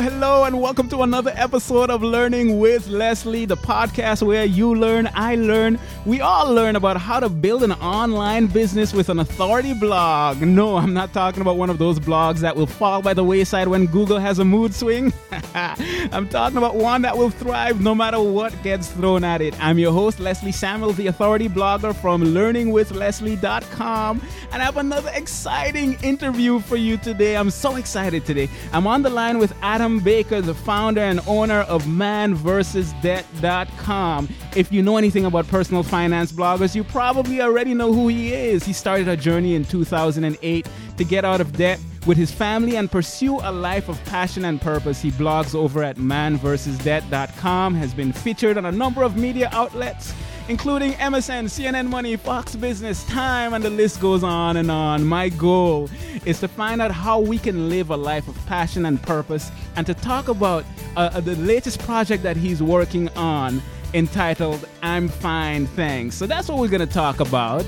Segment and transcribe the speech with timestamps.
[0.00, 5.08] Hello, and welcome to another episode of Learning with Leslie, the podcast where you learn,
[5.14, 9.72] I learn, we all learn about how to build an online business with an authority
[9.72, 10.42] blog.
[10.42, 13.68] No, I'm not talking about one of those blogs that will fall by the wayside
[13.68, 15.12] when Google has a mood swing.
[15.54, 19.54] I'm talking about one that will thrive no matter what gets thrown at it.
[19.64, 25.94] I'm your host, Leslie Samuel, the authority blogger from learningwithleslie.com, and I have another exciting
[26.02, 27.36] interview for you today.
[27.36, 28.48] I'm so excited today.
[28.72, 34.28] I'm on the line with Adam Baker, the founder and owner of manversusdebt.com.
[34.56, 38.64] If you know anything about personal finance bloggers, you probably already know who he is.
[38.64, 42.90] He started a journey in 2008 to get out of debt with his family and
[42.90, 45.00] pursue a life of passion and purpose.
[45.00, 50.12] He blogs over at manversusdebt.com, has been featured on a number of media outlets
[50.48, 55.04] including MSN, CNN Money, Fox Business, Time, and the list goes on and on.
[55.04, 55.88] My goal
[56.24, 59.86] is to find out how we can live a life of passion and purpose and
[59.86, 60.64] to talk about
[60.96, 63.62] uh, the latest project that he's working on
[63.94, 66.16] entitled I'm Fine Thanks.
[66.16, 67.64] So that's what we're going to talk about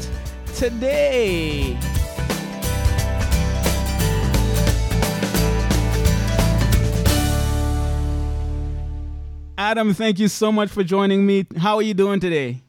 [0.55, 1.79] today.
[9.59, 11.47] Adam, thank you so much for joining me.
[11.57, 12.66] How are you doing today?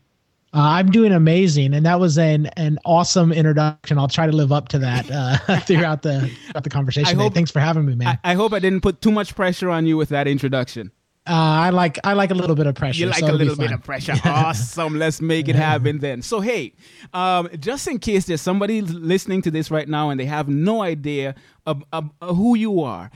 [0.54, 3.98] Uh, I'm doing amazing, and that was an an awesome introduction.
[3.98, 7.20] I'll try to live up to that uh, throughout the throughout the conversation.
[7.20, 8.18] Hope- Thanks for having me, man.
[8.24, 10.92] I, I hope I didn't put too much pressure on you with that introduction.
[11.28, 11.34] uh,
[11.68, 13.02] I like I like a little bit of pressure.
[13.02, 14.14] You like so a little bit of pressure.
[14.24, 14.98] Awesome.
[14.98, 16.22] Let's make it happen then.
[16.22, 16.74] So, hey,
[17.14, 20.82] um, just in case there's somebody listening to this right now and they have no
[20.82, 21.36] idea
[21.66, 23.12] of, of, of who you are,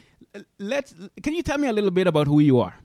[0.59, 0.93] let's.
[1.23, 2.75] Can you tell me a little bit about who you are?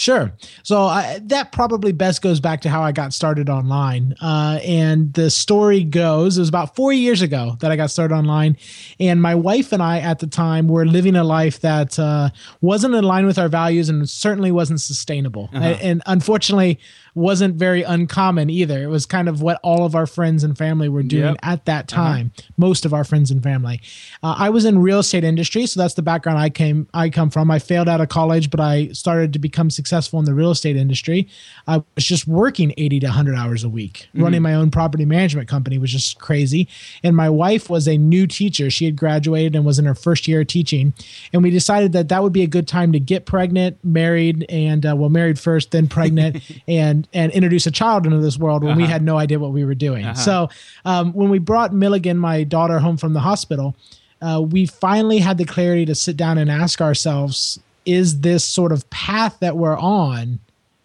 [0.00, 0.32] Sure.
[0.62, 4.14] So I, that probably best goes back to how I got started online.
[4.22, 8.14] Uh, and the story goes, it was about four years ago that I got started
[8.14, 8.56] online.
[8.98, 12.30] And my wife and I at the time were living a life that uh,
[12.62, 15.50] wasn't in line with our values and certainly wasn't sustainable.
[15.52, 16.80] And unfortunately,
[17.20, 18.82] wasn't very uncommon either.
[18.82, 21.38] It was kind of what all of our friends and family were doing Yep.
[21.42, 22.32] at that time.
[22.56, 23.80] Most of our friends and family.
[24.22, 26.88] Uh, I was in real estate industry, so that's the background I came.
[26.94, 27.50] I come from.
[27.50, 30.76] I failed out of college, but I started to become successful in the real estate
[30.76, 31.28] industry.
[31.68, 35.46] I was just working eighty to hundred hours a week, running my own property management
[35.48, 36.68] company, was just crazy.
[37.04, 38.70] And my wife was a new teacher.
[38.70, 40.94] She had graduated and was in her first year of teaching,
[41.32, 44.86] and we decided that that would be a good time to get pregnant, married, and
[44.86, 48.76] uh, well, married first, then pregnant, and and introduce a child into this world when
[48.76, 50.04] we had no idea what we were doing.
[50.14, 50.48] So
[50.84, 53.74] um, when we brought Milligan, my daughter, home from the hospital,
[54.22, 58.70] uh, we finally had the clarity to sit down and ask ourselves: Is this sort
[58.72, 60.38] of path that we're on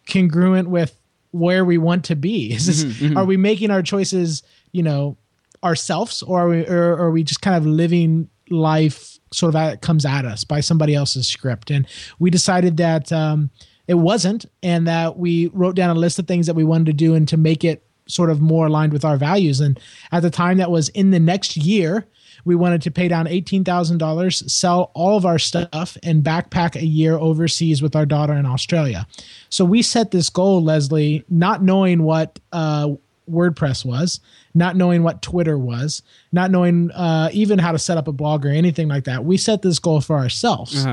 [0.07, 0.97] congruent with
[1.31, 2.51] where we want to be?
[2.55, 4.41] Is this are we making our choices,
[4.71, 5.17] you know,
[5.63, 9.81] ourselves, or are we, or are we just kind of living life sort of at,
[9.81, 11.71] comes at us by somebody else's script?
[11.71, 11.87] And
[12.19, 13.49] we decided that um,
[13.87, 16.93] it wasn't, and that we wrote down a list of things that we wanted to
[16.93, 19.59] do and to make it sort of more aligned with our values.
[19.59, 19.79] And
[20.11, 22.05] at the time, that was in the next year.
[22.43, 27.17] We wanted to pay down $18,000, sell all of our stuff, and backpack a year
[27.17, 29.07] overseas with our daughter in Australia.
[29.49, 32.89] So we set this goal, Leslie, not knowing what uh,
[33.31, 34.19] WordPress was,
[34.53, 38.45] not knowing what Twitter was, not knowing uh, even how to set up a blog
[38.45, 39.25] or anything like that.
[39.25, 40.85] We set this goal for ourselves.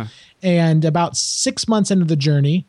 [0.43, 2.67] And about six months into the journey,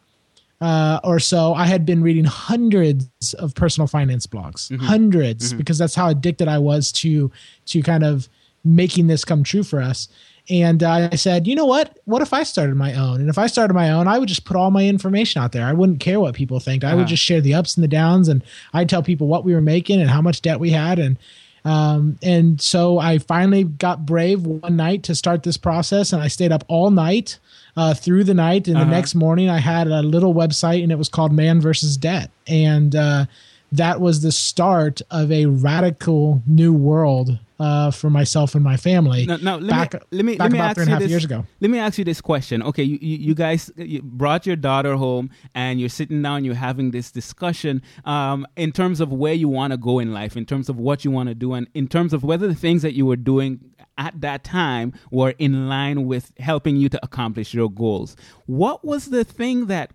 [0.64, 5.94] uh, or so, I had been reading hundreds of personal finance blogs, 100s because that's
[5.94, 7.30] how addicted I was to
[7.66, 8.30] to kind of
[8.64, 10.08] making this come true for us.
[10.50, 12.00] And uh, I said, you know what?
[12.06, 13.20] What if I started my own?
[13.20, 15.66] And if I started my own, I would just put all my information out there.
[15.66, 16.86] I wouldn't care what people think.
[16.86, 18.42] I would just share the ups and the downs, and
[18.74, 21.18] I'd tell people what we were making and how much debt we had, and
[21.66, 26.30] um, and so I finally got brave one night to start this process, and I
[26.30, 27.40] stayed up all night
[27.76, 28.68] uh, through the night.
[28.68, 31.98] And the next morning, I had a little website, and it was called Man versus
[31.98, 32.30] Debt.
[32.48, 33.26] And uh,
[33.74, 39.26] that was the start of a radical new world uh, for myself and my family.
[39.26, 41.10] Now, now let back, me let me back let me about ask three you this.
[41.10, 41.46] years ago.
[41.60, 42.62] Let me ask you this question.
[42.62, 46.56] Okay, you, you, you guys you brought your daughter home, and you're sitting down, you're
[46.56, 50.46] having this discussion um, in terms of where you want to go in life, in
[50.46, 52.94] terms of what you want to do, and in terms of whether the things that
[52.94, 53.60] you were doing
[53.98, 58.16] at that time were in line with helping you to accomplish your goals.
[58.46, 59.92] What was the thing that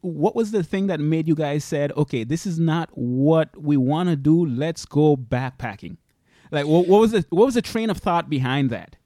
[0.00, 3.76] what was the thing that made you guys said, okay, this is not what we
[3.76, 4.44] want to do.
[4.46, 5.96] Let's go backpacking.
[6.50, 8.96] Like, what, what was the what was the train of thought behind that?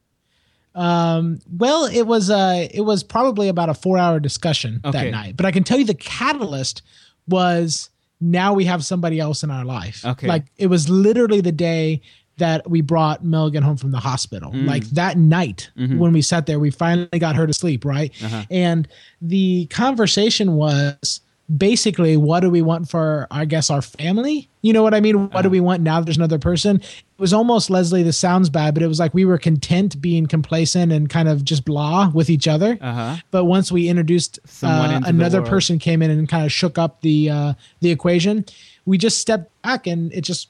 [0.74, 5.04] Um, well, it was uh, it was probably about a four hour discussion Okay.
[5.04, 5.36] that night.
[5.36, 6.82] But I can tell you the catalyst
[7.28, 7.90] was
[8.20, 10.04] now we have somebody else in our life.
[10.04, 10.26] Okay.
[10.26, 12.00] Like it was literally the day
[12.38, 14.50] that we brought Milligan home from the hospital.
[14.66, 18.12] Like that night when we sat there, we finally got her to sleep, right?
[18.50, 18.88] And
[19.22, 21.20] the conversation was
[21.54, 24.48] basically what do we want for I guess our family?
[24.62, 25.28] You know what I mean?
[25.28, 26.76] What do we want now that there's another person?
[26.80, 30.26] It was almost Leslie, this sounds bad, but it was like we were content being
[30.26, 32.78] complacent and kind of just blah with each other.
[32.80, 33.16] Uh-huh.
[33.30, 37.30] But once we introduced uh, another person came in and kind of shook up the
[37.30, 38.46] uh, the equation,
[38.86, 40.48] we just stepped back and it just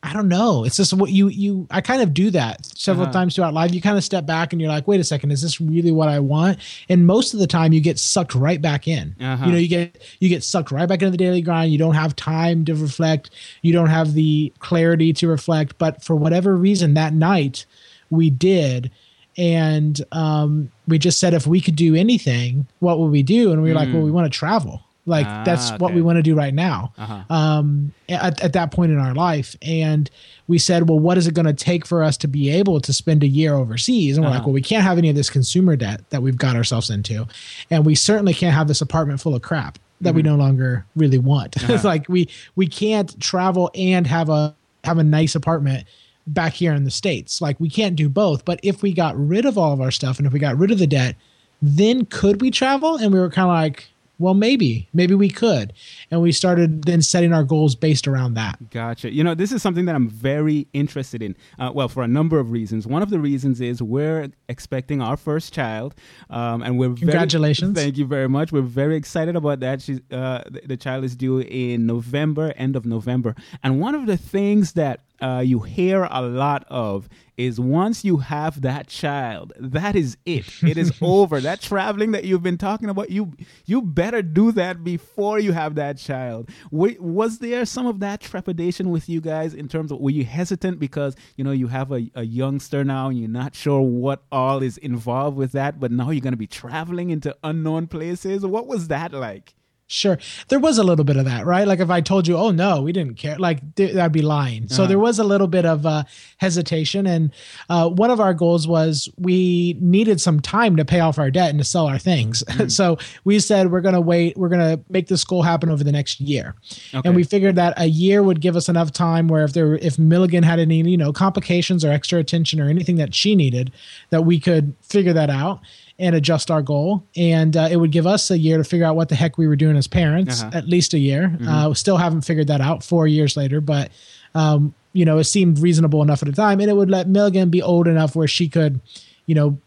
[0.00, 0.62] I don't know.
[0.64, 3.12] It's just what you you I kind of do that several Uh-huh.
[3.12, 3.74] times throughout life.
[3.74, 6.08] You kind of step back and you're like, wait a second, is this really what
[6.08, 6.58] I want?
[6.88, 9.16] And most of the time, you get sucked right back in.
[9.20, 9.46] Uh-huh.
[9.46, 11.72] You know, you get you get sucked right back into the daily grind.
[11.72, 13.30] You don't have time to reflect.
[13.62, 15.76] You don't have the clarity to reflect.
[15.78, 17.66] But for whatever reason, that night
[18.08, 18.92] we did.
[19.36, 23.52] And um, we just said if we could do anything, what would we do?
[23.52, 24.82] And we were like, well, we want to travel.
[25.08, 25.26] Like.
[25.26, 27.34] Ah, that's what we want to do right now Uh-huh.
[27.34, 29.56] um, at, at that point in our life.
[29.62, 30.10] And
[30.46, 32.92] we said, well, what is it going to take for us to be able to
[32.92, 34.16] spend a year overseas?
[34.16, 34.48] And we're like, Uh-huh.
[34.48, 37.26] well, we can't have any of this consumer debt that we've got ourselves into.
[37.70, 41.18] And we certainly can't have this apartment full of crap that we no longer really
[41.18, 41.56] want.
[41.68, 44.54] it's like we we can't travel and have a
[44.84, 45.86] have a nice apartment
[46.26, 47.40] back here in the states.
[47.40, 48.44] Like we can't do both.
[48.44, 50.70] But if we got rid of all of our stuff and if we got rid
[50.70, 51.16] of the debt,
[51.60, 52.96] then could we travel?
[52.96, 53.88] And we were kind of like,
[54.18, 55.72] well, maybe, maybe we could.
[56.10, 58.70] And we started then setting our goals based around that.
[58.70, 59.12] Gotcha.
[59.12, 61.36] You know, this is something that I'm very interested in.
[61.58, 62.86] Uh, well, for a number of reasons.
[62.86, 65.94] One of the reasons is we're expecting our first child,
[66.30, 67.76] um, and we're very- Congratulations.
[67.78, 68.50] thank you very much.
[68.52, 69.82] We're very excited about that.
[69.82, 74.06] She's uh, the, the child is due in November, end of November, and one of
[74.06, 79.52] the things that uh, you hear a lot of is once you have that child,
[79.58, 80.46] that is it.
[80.62, 81.40] It is over.
[81.40, 83.32] That traveling that you've been talking about, you
[83.64, 86.50] you better do that before you have that child.
[86.70, 90.24] Wa- Was there some of that trepidation with you guys in terms of were you
[90.24, 94.22] hesitant because you know you have a, a youngster now and you're not sure what
[94.32, 98.44] all is involved with that, but now you're going to be traveling into unknown places.
[98.44, 99.54] What was that like?
[99.90, 100.18] Sure.
[100.48, 101.66] There was a little bit of that, right?
[101.66, 104.68] Like if I told you, oh no, we didn't care, like th- that'd be lying.
[104.68, 106.04] So there was a little bit of uh,
[106.36, 107.06] hesitation.
[107.06, 107.32] And
[107.70, 111.48] uh, one of our goals was we needed some time to pay off our debt
[111.48, 112.44] and to sell our things.
[112.74, 115.82] so we said, we're going to wait, we're going to make this goal happen over
[115.82, 116.54] the next year.
[116.94, 117.08] Okay.
[117.08, 119.98] And we figured that a year would give us enough time where if there, if
[119.98, 123.72] Milligan had any, you know, complications or extra attention or anything that she needed,
[124.10, 125.60] that we could figure that out
[125.98, 127.04] and adjust our goal.
[127.16, 129.48] And uh, it would give us a year to figure out what the heck we
[129.48, 130.50] were doing as parents, Uh-huh.
[130.54, 131.36] at least a year.
[131.46, 133.90] Uh, still haven't figured that out four years later, but,
[134.34, 136.60] um, you know, it seemed reasonable enough at the time.
[136.60, 138.80] And it would let Milligan be old enough where she could,
[139.26, 139.58] you know,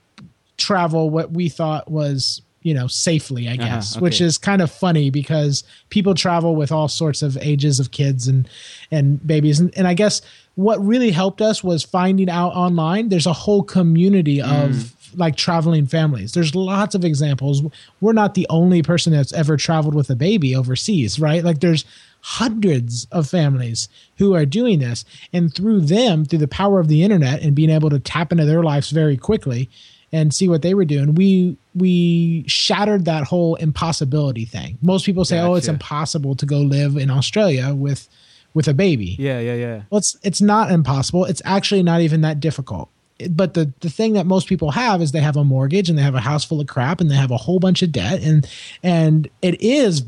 [0.58, 4.04] travel what we thought was you know safely i guess okay.
[4.04, 8.28] which is kind of funny because people travel with all sorts of ages of kids
[8.28, 8.48] and
[8.92, 10.22] and babies and, and i guess
[10.54, 15.88] what really helped us was finding out online there's a whole community of like traveling
[15.88, 16.34] families.
[16.34, 17.62] There's lots of examples.
[18.00, 21.44] We're not the only person that's ever traveled with a baby overseas right?
[21.44, 21.86] Like there's
[22.22, 25.06] hundreds of families who are doing this.
[25.34, 28.46] And through them through the power of the internet and being able to tap into
[28.46, 29.70] their lives very quickly
[30.14, 34.78] and see what they were doing we we shattered that whole impossibility thing.
[34.82, 38.10] Most people say oh it's impossible to go live in australia with
[38.54, 39.16] with a baby.
[39.18, 39.82] Yeah, yeah, yeah.
[39.90, 41.26] well it's it's not impossible.
[41.26, 42.90] It's actually not even that difficult
[43.30, 46.04] but the the thing that most people have is they have a mortgage and they
[46.04, 48.48] have a house full of crap and they have a whole bunch of debt and
[48.84, 50.04] and it is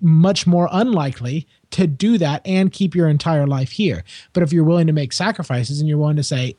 [0.00, 4.04] much more unlikely to do that and keep your entire life here.
[4.32, 6.56] But if you're willing to make sacrifices and you're willing to say,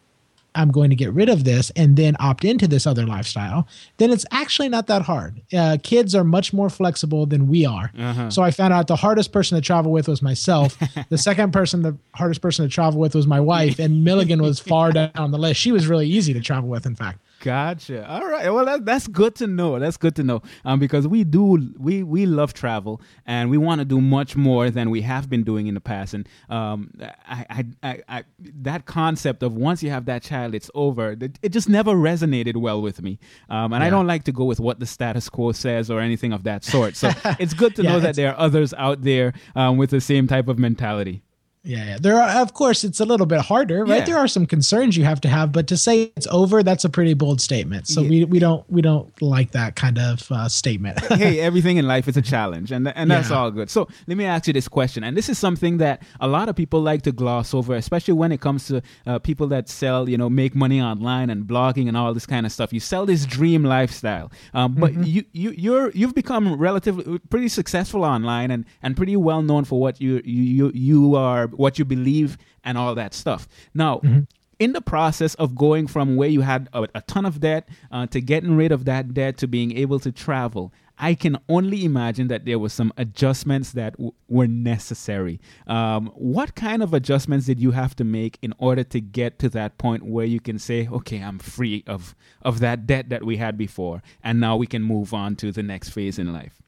[0.56, 3.68] I'm going to get rid of this and then opt into this other lifestyle,
[3.98, 5.42] then it's actually not that hard.
[5.54, 7.92] Uh, kids are much more flexible than we are.
[8.30, 10.78] So I found out the hardest person to travel with was myself.
[11.10, 14.60] the second person, the hardest person to travel with was my wife, and Milligan was
[14.60, 15.60] far down the list.
[15.60, 17.20] She was really easy to travel with, in fact.
[17.44, 18.10] Gotcha.
[18.10, 18.50] All right.
[18.50, 19.78] Well, that, that's good to know.
[19.78, 20.42] That's good to know.
[20.64, 24.70] Um, because we do we we love travel and we want to do much more
[24.70, 26.14] than we have been doing in the past.
[26.14, 26.92] And um,
[27.28, 31.18] I, I, I, I that concept of once you have that child, it's over.
[31.20, 33.20] It, it just never resonated well with me.
[33.50, 36.32] Um, and I don't like to go with what the status quo says or anything
[36.32, 36.96] of that sort.
[36.96, 40.00] So it's good to Yeah, know that there are others out there um, with the
[40.00, 41.24] same type of mentality.
[41.66, 41.98] Yeah, yeah.
[42.00, 44.00] There are, of course, it's a little bit harder, right?
[44.00, 44.06] Yeah.
[44.06, 46.90] There are some concerns you have to have, but to say it's over, that's a
[46.90, 47.88] pretty bold statement.
[47.88, 51.00] So we, we don't we don't like that kind of uh, statement.
[51.14, 53.38] hey, everything in life is a challenge, and and that's Yeah.
[53.38, 53.70] all good.
[53.70, 56.56] So let me ask you this question, and this is something that a lot of
[56.58, 60.18] people like to gloss over, especially when it comes to uh, people that sell, you
[60.18, 62.74] know, make money online and blogging and all this kind of stuff.
[62.74, 65.04] You sell this dream lifestyle, um, but Mm-hmm.
[65.04, 69.80] you you you're you've become relatively pretty successful online and and pretty well known for
[69.80, 73.48] what you you you, you are what you believe and all that stuff.
[73.74, 74.22] Now Mm-hmm.
[74.60, 78.06] in the process of going from where you had a, a ton of debt uh,
[78.08, 82.28] to getting rid of that debt to being able to travel, I can only imagine
[82.28, 85.42] that there were some adjustments that w- were necessary.
[85.66, 89.50] Um, what kind of adjustments did you have to make in order to get to
[89.50, 93.38] that point where you can say, "Okay, I'm free of of that debt that we
[93.38, 96.62] had before, and now we can move on to the next phase in life"?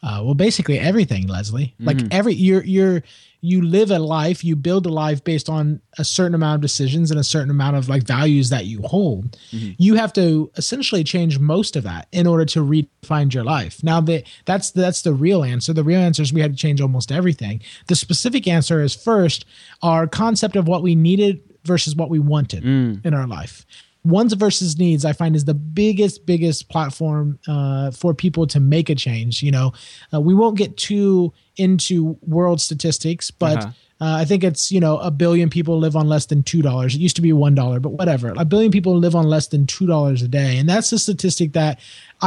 [0.00, 1.74] Uh, well, basically everything, Leslie.
[1.80, 3.02] Like every you're you're
[3.40, 7.10] you live a life, you build a life based on a certain amount of decisions
[7.10, 9.36] and a certain amount of like values that you hold.
[9.52, 9.72] Mm-hmm.
[9.78, 13.82] You have to essentially change most of that in order to redefine your life.
[13.84, 15.72] Now that that's that's the real answer.
[15.72, 17.60] The real answer is we had to change almost everything.
[17.86, 19.44] The specific answer is first
[19.82, 23.04] our concept of what we needed versus what we wanted mm.
[23.04, 23.66] in our life
[24.08, 28.88] wants versus needs i find is the biggest biggest platform uh, for people to make
[28.90, 29.72] a change you know?
[30.12, 33.72] Uh, we won't get too into world statistics but Uh-huh.
[34.04, 36.94] uh, i think it's you know a billion people live on less than two dollars.
[36.94, 38.32] It used to be one dollar but whatever.
[38.36, 40.56] A billion people live on less than two dollars a day.
[40.58, 41.74] And that's the statistic that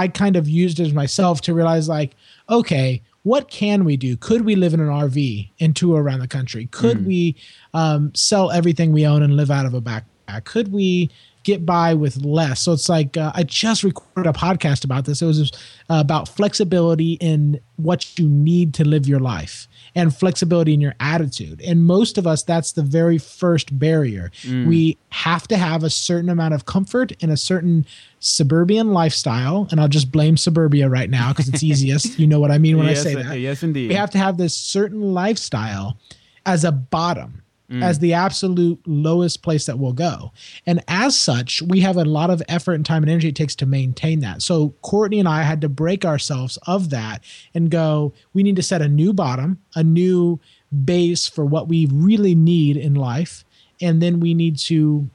[0.01, 2.11] i kind of used as myself to realize like
[2.49, 4.17] okay what can we do?
[4.17, 6.65] Could we live in an rv and tour around the country?
[6.71, 7.35] Could we
[7.73, 10.43] um, sell everything we own and live out of a backpack?
[10.45, 11.11] Could we
[11.43, 12.61] get by with less.
[12.61, 15.21] So it's like uh, I just recorded a podcast about this.
[15.21, 15.51] It was
[15.89, 20.93] uh, about flexibility in what you need to live your life and flexibility in your
[20.99, 21.61] attitude.
[21.61, 24.31] And most of us, that's the very first barrier.
[24.67, 27.85] We have to have a certain amount of comfort in a certain
[28.19, 29.67] suburban lifestyle.
[29.71, 32.19] And I'll just blame suburbia right now because it's easiest.
[32.19, 33.89] You know what I mean when yes, I say uh, that yes, indeed.
[33.89, 35.97] we have to have this certain lifestyle
[36.45, 37.41] as a bottom
[37.81, 40.31] as the absolute lowest place that we'll go.
[40.65, 43.55] And as such we have a lot of effort and time and energy it takes
[43.55, 44.41] to maintain that.
[44.41, 47.23] So courtney and i had to break ourselves of that
[47.53, 50.39] and go we need to set a new bottom a new
[50.71, 53.43] base for what we really need in life.
[53.81, 55.09] And then we need to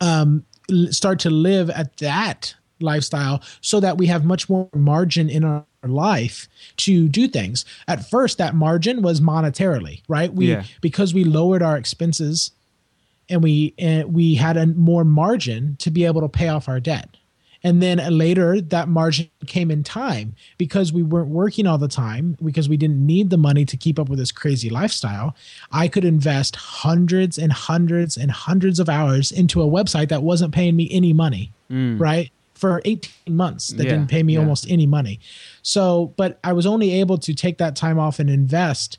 [0.00, 0.44] um,
[0.90, 5.64] start to live at that lifestyle so that we have much more margin in our
[5.82, 7.64] life to do things.
[7.86, 10.32] At first, that margin was monetarily, right?
[10.32, 10.64] We Yeah.
[10.80, 12.50] because we lowered our expenses
[13.28, 16.80] and we and we had a more margin to be able to pay off our
[16.80, 17.16] debt.
[17.64, 22.36] And then later, that margin came in time because we weren't working all the time,
[22.42, 25.34] because we didn't need the money to keep up with this crazy lifestyle.
[25.72, 30.54] I could invest hundreds and hundreds and hundreds of hours into a website that wasn't
[30.54, 31.98] paying me any money, mm.
[31.98, 32.30] right?
[32.54, 34.38] For 18 months, that Yeah, didn't pay me yeah.
[34.40, 35.18] almost any money.
[35.68, 38.96] So, but I was only able to take that time off and invest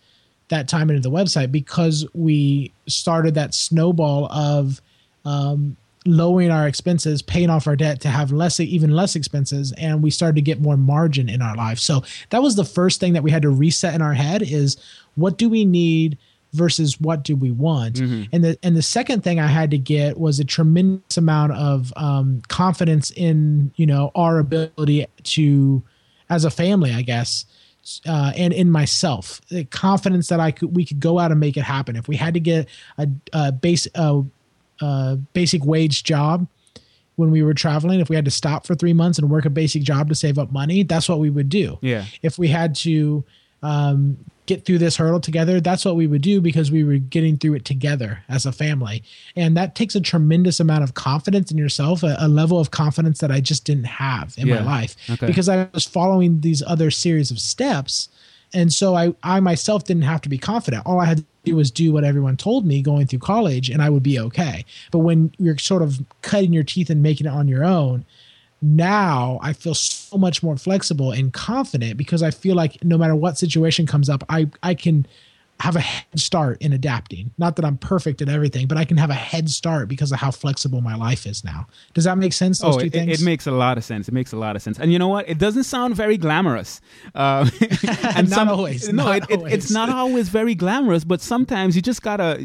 [0.50, 4.80] that time into the website because we started that snowball of
[5.26, 10.04] um, lowering our expenses, paying off our debt to have less, even less expenses, and
[10.04, 11.80] we started to get more margin in our life.
[11.80, 14.78] So that was the first thing that we had to reset in our head: is
[15.16, 16.20] what do we need
[16.54, 17.98] versus what do we want?
[18.32, 21.92] And the and the second thing I had to get was a tremendous amount of
[21.96, 25.82] um, confidence in you know our ability to,
[26.30, 27.46] as a family, I guess,
[28.08, 31.58] uh, and in myself, the confidence that I could we could go out and make
[31.58, 31.96] it happen.
[31.96, 32.68] If we had to get
[32.98, 34.24] a, a base a,
[34.82, 36.48] a basic wage job
[37.16, 39.50] when we were traveling, if we had to stop for three months and work a
[39.50, 41.78] basic job to save up money, that's what we would do.
[41.82, 42.06] Yeah.
[42.22, 43.24] If we had to
[43.62, 44.18] um,
[44.50, 47.53] get through this hurdle together, that's what we would do because we were getting through
[47.53, 49.03] it together as a family.
[49.36, 53.20] And that takes a tremendous amount of confidence in yourself, a, a level of confidence
[53.20, 54.56] that I just didn't have in Yeah.
[54.56, 55.27] my life Okay.
[55.27, 58.10] because I was following these other series of steps.
[58.51, 60.82] And so I, I myself didn't have to be confident.
[60.88, 63.84] All I had to do was do what everyone told me going through college and
[63.84, 64.65] I would be okay.
[64.91, 68.03] But when you're sort of cutting your teeth and making it on your own,
[68.62, 73.16] now I feel so much more flexible and confident because I feel like no matter
[73.16, 75.08] what situation comes up, I, I can
[75.60, 77.32] have a head start in adapting.
[77.38, 80.20] Not that I'm perfect at everything, but I can have a head start because of
[80.20, 81.68] how flexible my life is now.
[81.94, 82.60] Does that make sense?
[82.60, 83.22] Those oh, two it, things.
[83.22, 84.08] it makes a lot of sense.
[84.08, 84.80] It makes a lot of sense.
[84.80, 85.28] And you know what?
[85.28, 86.80] It doesn't sound very glamorous.
[87.13, 87.50] Uh,
[88.16, 88.88] and Not always.
[88.88, 91.04] No, Not it, it- it's not always very glamorous.
[91.04, 92.38] But sometimes you just gotta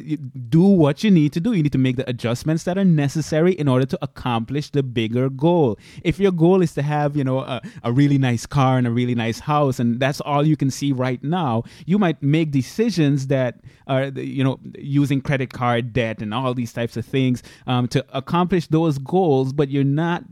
[0.49, 1.52] do what you need to do.
[1.52, 5.28] You need to make the adjustments that are necessary in order to accomplish the bigger
[5.30, 5.78] goal.
[6.02, 8.90] If your goal is to have, you know, a, a really nice car and a
[8.90, 13.03] really nice house, and that's all you can see right now, you might make decisions
[13.28, 17.88] that are, you know, using credit card debt and all these types of things um,
[17.88, 20.25] to accomplish those goals, but you're not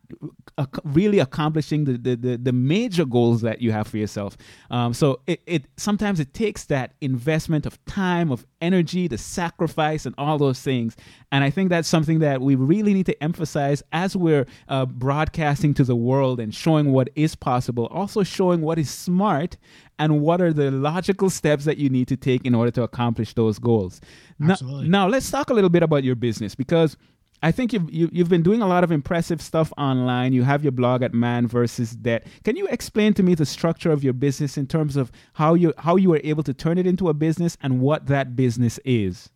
[0.59, 4.37] ac- really accomplishing the, the, the, the major goals that you have for yourself.
[4.71, 10.07] Um, so it, it sometimes it takes that investment of time, of energy, the sacrifice,
[10.07, 10.97] and all those things.
[11.31, 15.75] And I think that's something that we really need to emphasize as we're uh, broadcasting
[15.75, 19.57] to the world and showing what is possible, also showing what is smart
[20.03, 23.35] and what are the logical steps that you need to take in order to accomplish
[23.35, 24.01] those goals.
[24.39, 24.89] Now- Absolutely.
[24.89, 26.97] now, let's talk a little bit about your business because
[27.45, 30.33] I think you've you- you've been doing a lot of impressive stuff online.
[30.33, 32.25] You have your blog at Man versus Debt.
[32.45, 35.73] Can you explain to me the structure of your business in terms of how you
[35.79, 39.29] how you were able to turn it into a business and what that business is?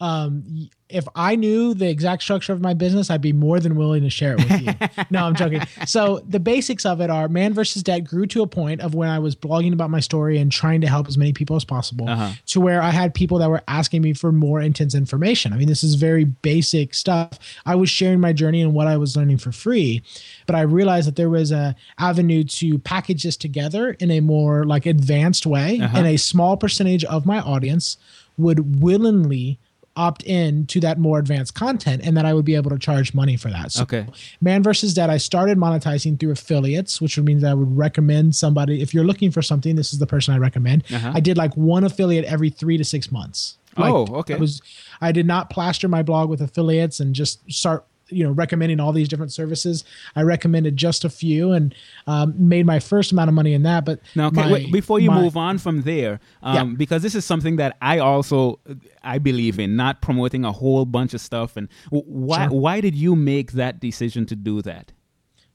[0.00, 4.02] Um, if I knew the exact structure of my business, I'd be more than willing
[4.04, 5.04] to share it with you.
[5.10, 5.62] no, I'm joking.
[5.84, 9.08] So the basics of it are Man versus Debt grew to a point of when
[9.08, 12.08] I was blogging about my story and trying to help as many people as possible
[12.08, 12.30] Uh-huh.
[12.46, 15.52] to where I had people that were asking me for more intense information.
[15.52, 17.30] I mean, this is very basic stuff.
[17.64, 20.02] I was sharing my journey and what I was learning for free,
[20.46, 24.62] but I realized that there was a avenue to package this together in a more
[24.64, 25.98] like advanced way Uh-huh.
[25.98, 27.96] and a small percentage of my audience
[28.38, 29.58] would willingly
[29.96, 33.14] opt in to that more advanced content and that I would be able to charge
[33.14, 33.72] money for that.
[33.72, 34.06] So Okay.
[34.40, 38.36] Man versus Debt, I started monetizing through affiliates, which would mean that I would recommend
[38.36, 38.82] somebody.
[38.82, 40.84] If you're looking for something, this is the person I recommend.
[40.92, 41.12] Uh-huh.
[41.14, 43.56] I did like one affiliate every three to six months.
[43.76, 44.34] Like, Oh, okay.
[44.34, 44.62] I was
[45.00, 48.92] I did not plaster my blog with affiliates and just start you know recommending all
[48.92, 49.84] these different services.
[50.14, 51.74] I recommended just a few and
[52.06, 53.84] um, made my first amount of money in that.
[53.84, 56.64] But Now, okay, my- wait, before you my- move on from there, um, Yeah.
[56.76, 58.60] because this is something that I also
[59.02, 61.56] I believe in, not promoting a whole bunch of stuff.
[61.56, 62.58] And why Sure.
[62.60, 64.92] why did you make that decision to do that?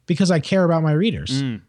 [0.08, 1.42] because I care about my readers.
[1.42, 1.62] Mm.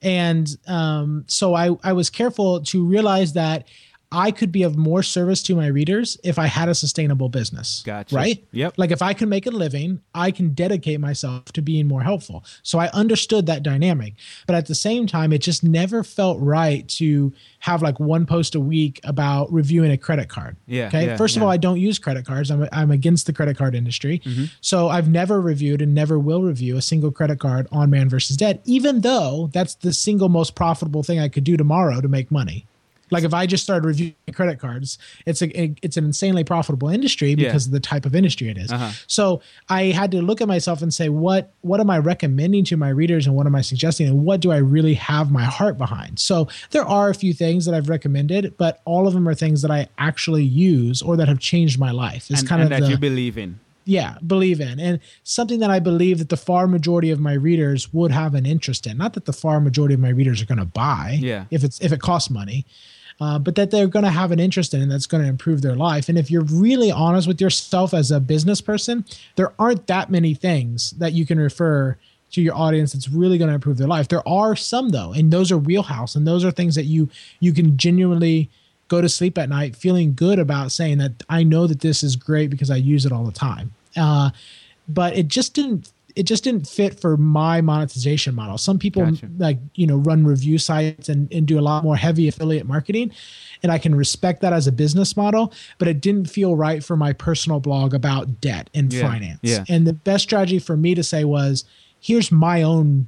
[0.00, 3.68] And um, so I, I was careful to realize that
[4.12, 7.82] I could be of more service to my readers if I had a sustainable business.
[7.84, 8.14] Gotcha.
[8.14, 8.44] Right?
[8.52, 8.74] Yep.
[8.76, 12.44] Like if I can make a living, I can dedicate myself to being more helpful.
[12.62, 14.14] So I understood that dynamic.
[14.46, 18.54] But at the same time, it just never felt right to have like one post
[18.54, 20.56] a week about reviewing a credit card.
[20.66, 21.06] Yeah, Okay.
[21.06, 21.46] yeah, First of yeah.
[21.46, 22.50] all, I don't use credit cards.
[22.50, 24.18] I'm, I'm against the credit card industry.
[24.24, 24.44] Mm-hmm.
[24.60, 28.36] So I've never reviewed and never will review a single credit card on Man versus
[28.36, 32.30] Debt, even though that's the single most profitable thing I could do tomorrow to make
[32.30, 32.66] money.
[33.12, 37.34] Like if I just started reviewing credit cards, it's a it's an insanely profitable industry
[37.34, 38.72] because of the type of industry it is.
[38.72, 38.90] Uh-huh.
[39.06, 42.76] So I had to look at myself and say, what what am I recommending to
[42.76, 45.78] my readers and what am I suggesting and what do I really have my heart
[45.78, 46.18] behind?
[46.18, 49.62] So there are a few things that I've recommended, but all of them are things
[49.62, 52.30] that I actually use or that have changed my life.
[52.30, 53.60] It's and, kind and of that the, you believe in.
[53.84, 57.92] yeah believe in and something that i believe that the far majority of my readers
[57.92, 60.58] would have an interest in not that the far majority of my readers are going
[60.58, 61.46] to buy Yeah.
[61.50, 62.64] if it's if it costs money
[63.22, 65.62] uh, but that they're going to have an interest in and that's going to improve
[65.62, 69.04] their life and if you're really honest with yourself as a business person
[69.36, 71.96] there aren't that many things that you can refer
[72.30, 75.32] to your audience that's really going to improve their life there are some though and
[75.32, 77.08] those are wheelhouse and those are things that you
[77.40, 78.48] you can genuinely
[78.92, 82.14] go to sleep at night feeling good about saying that I know that this is
[82.14, 83.72] great because I use it all the time.
[83.96, 84.30] Uh,
[84.86, 88.58] but it just didn't it just didn't fit for my monetization model.
[88.58, 89.28] Some people Gotcha.
[89.38, 93.12] like you know run review sites and, and do a lot more heavy affiliate marketing,
[93.62, 95.52] and I can respect that as a business model.
[95.78, 99.40] But it didn't feel right for my personal blog about debt and Yeah, finance.
[99.42, 99.64] yeah.
[99.68, 101.64] And the best strategy for me to say was,
[102.00, 103.06] here's my own.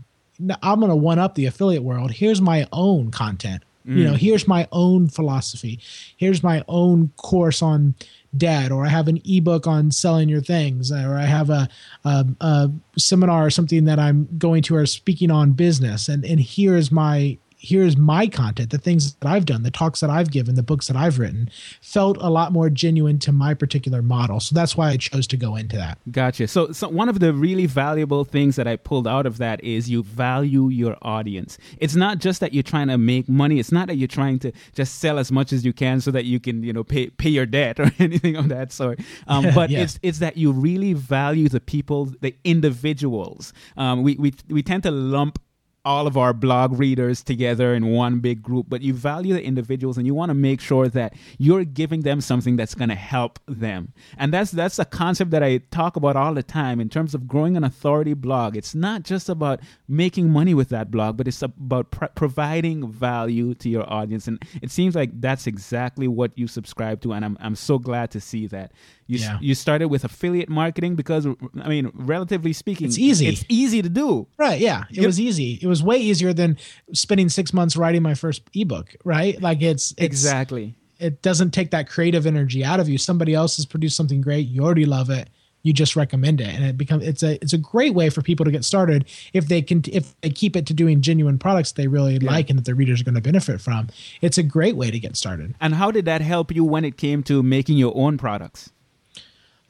[0.63, 2.11] I'm going to one up the affiliate world.
[2.11, 3.63] Here's my own content.
[3.85, 4.05] You Mm.
[4.05, 5.79] know, here's my own philosophy.
[6.17, 7.95] Here's my own course on
[8.37, 11.69] debt, or I have an ebook on selling your things, or I have a,
[12.05, 16.09] a, a seminar or something that I'm going to or speaking on business.
[16.09, 20.11] And and here's my here's my content, the things that I've done, the talks that
[20.11, 21.51] I've given, the books that I've written,
[21.81, 24.39] felt a lot more genuine to my particular model.
[24.41, 25.99] So that's why I chose to go into that.
[26.13, 26.47] Gotcha.
[26.47, 29.89] So, so one of the really valuable things that I pulled out of that is
[29.89, 31.57] you value your audience.
[31.79, 33.59] It's not just that you're trying to make money.
[33.59, 36.27] It's not that you're trying to just sell as much as you can so that
[36.27, 39.01] you can, you know, pay pay your debt or anything of that sort.
[39.27, 39.83] Um, but Yeah.
[39.83, 43.53] it's it's that you really value the people, the individuals.
[43.77, 45.39] Um, we we we tend to lump
[45.85, 49.99] all of our blog readers together in one big group, but you value the individuals
[49.99, 53.39] and you want to make sure that you're giving them something that's going to help
[53.47, 53.93] them.
[54.17, 57.29] And that's that's a concept that I talk about all the time in terms of
[57.29, 58.57] growing an authority blog.
[58.57, 63.55] It's not just about making money with that blog, but it's about pr- providing value
[63.57, 64.27] to your audience.
[64.27, 68.11] And it seems like that's exactly what you subscribe to, and I'm I'm so glad
[68.13, 68.73] to see that.
[69.07, 69.39] You, Yeah.
[69.41, 71.27] you started with affiliate marketing because
[71.63, 73.27] I mean, relatively speaking, It's easy.
[73.27, 74.27] It's easy to do.
[74.39, 74.61] Right.
[74.61, 74.85] Yeah.
[74.91, 75.07] It Yep.
[75.07, 75.59] was easy.
[75.61, 76.57] It was way easier than
[76.93, 78.95] spending six months writing my first ebook.
[79.05, 79.41] Right.
[79.43, 80.75] Like it's, it's Exactly.
[80.99, 82.99] It doesn't take that creative energy out of you.
[82.99, 84.47] Somebody else has produced something great.
[84.49, 85.29] You already love it.
[85.65, 88.45] You just recommend it, and it becomes it's a it's a great way for people
[88.45, 91.87] to get started if they can if they keep it to doing genuine products they
[91.87, 93.89] really like and that their readers are going to benefit from.
[94.21, 95.55] It's a great way to get started.
[95.63, 98.73] And how did that help you when it came to making your own products?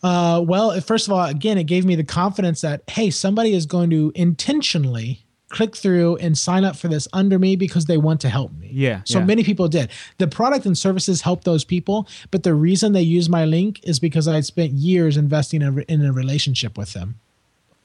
[0.05, 3.65] Uh, well, first of all, again, it gave me the confidence that hey, somebody is
[3.65, 8.21] going to intentionally click through and sign up for this under me because they want
[8.21, 8.69] to help me.
[8.73, 9.25] Yeah, So yeah.
[9.25, 9.89] many people did.
[10.19, 14.01] The product and services help those people, but the reason they use my link is
[14.01, 17.21] because I spent years investing in a, in a relationship with them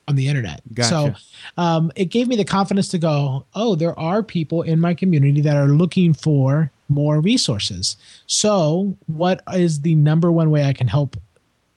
[0.07, 0.61] on the internet.
[0.73, 0.89] Gotcha.
[0.89, 4.95] So um, it gave me the confidence to go, oh, there are people in my
[4.95, 7.95] community that are looking for more resources.
[8.25, 11.15] So what is the number one way I can help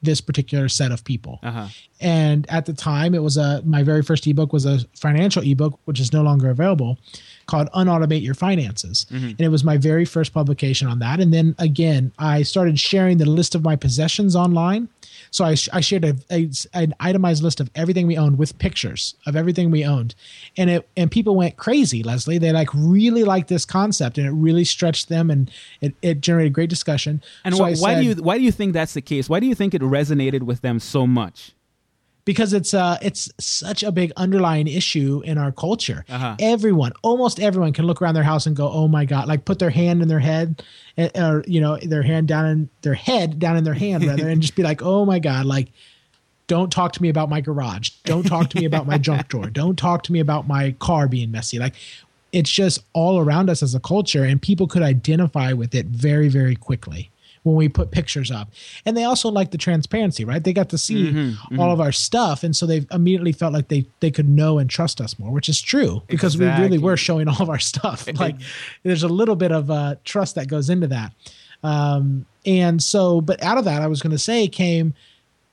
[0.03, 1.38] this particular set of people?
[1.43, 1.69] Uh-huh.
[2.01, 5.79] and at the time it was a my very first ebook was a financial ebook
[5.85, 6.99] which is no longer available
[7.47, 11.55] called unautomate your finances and it was my very first publication on that and then
[11.59, 14.88] again i started sharing the list of my possessions online
[15.33, 18.57] so i, sh- I shared a, a, an itemized list of everything we owned with
[18.59, 20.14] pictures of everything we owned
[20.57, 24.31] and it and people went crazy leslie they like really liked this concept and it
[24.33, 28.14] really stretched them and it, it generated great discussion And So wh- why do you
[28.23, 29.29] why do you think that's the case?
[29.29, 31.53] Why do you think it resonated with them so much?
[32.24, 36.04] Because it's uh it's such a big underlying issue in our culture.
[36.08, 36.37] Uh-huh.
[36.38, 39.58] Everyone, almost everyone, can look around their house and go, "Oh my god!" Like put
[39.58, 40.62] their hand in their head,
[40.96, 44.28] eh, or you know, their hand down in their head down in their hand rather,
[44.28, 45.68] and just be like, "Oh my god!" Like,
[46.46, 47.90] don't talk to me about my garage.
[48.04, 49.50] Don't talk to me about my junk drawer.
[49.50, 51.58] Don't talk to me about my car being messy.
[51.58, 51.74] Like,
[52.32, 56.28] it's just all around us as a culture, and people could identify with it very,
[56.28, 57.11] very quickly
[57.44, 58.48] when we put pictures up.
[58.87, 60.42] And they also like the transparency, right?
[60.42, 63.68] They got to see Mm-hmm, all of our stuff, and so they immediately felt like
[63.68, 66.96] they they could know and trust us more, which is true because we really were
[66.96, 68.09] showing all of our stuff.
[68.18, 68.37] Like,
[68.85, 71.12] there's a little bit of uh, trust that goes into that.
[71.64, 74.94] Um, and so, but out of that, I was going to say came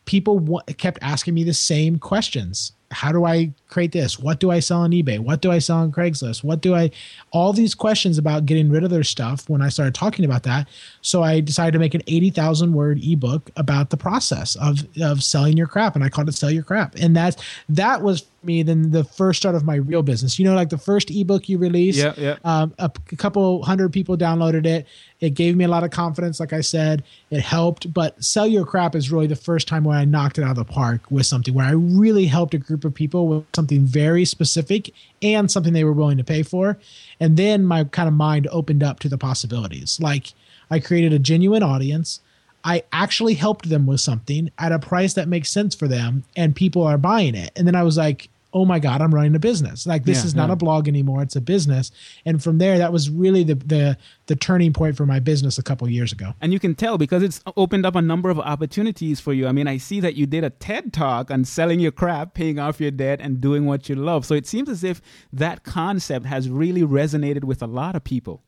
[0.06, 2.72] people wa- kept asking me the same questions.
[2.92, 4.20] How do I create this?
[4.20, 5.20] What do I sell on eBay?
[5.20, 6.44] What do I sell on Craigslist?
[6.44, 6.92] What do I,
[7.32, 10.68] all these questions about getting rid of their stuff when I started talking about that.
[11.02, 15.56] So I decided to make an 80,000 word ebook about the process of, of selling
[15.56, 15.96] your crap.
[15.96, 16.96] And I called it Sell Your Crap.
[16.96, 20.40] And that's, that was for me then the first start of my real business.
[20.40, 22.38] You know, like the first ebook you release, Yeah, yeah.
[22.44, 24.88] um, a, p- couple hundred people downloaded it.
[25.20, 27.04] It gave me a lot of confidence, like I said.
[27.30, 30.44] It helped, but Sell Your Crap is really the first time where I knocked it
[30.44, 33.52] out of the park with something where I really helped a group of people with
[33.60, 36.78] something very specific and something they were willing to pay for.
[37.20, 40.00] And then my kind of mind opened up to the possibilities.
[40.00, 40.32] Like
[40.72, 42.22] I created a genuine audience.
[42.64, 46.56] I actually helped them with something at a price that makes sense for them, and
[46.56, 47.52] people are buying it.
[47.58, 49.86] And then I was like, oh my God, I'm running a business.
[49.86, 50.54] Like this Yeah, is not yeah.
[50.54, 51.92] a blog anymore it's a business
[52.26, 55.64] and from there that was really the the the turning point for my business a
[55.64, 59.20] couple years ago And you can tell because it's opened up a number of opportunities
[59.20, 59.48] for you.
[59.48, 62.60] I mean, I see that you did a TED talk on selling your crap, paying
[62.60, 64.26] off your debt, and doing what you love.
[64.26, 65.02] So it seems as if
[65.34, 68.44] that concept has really resonated with a lot of people.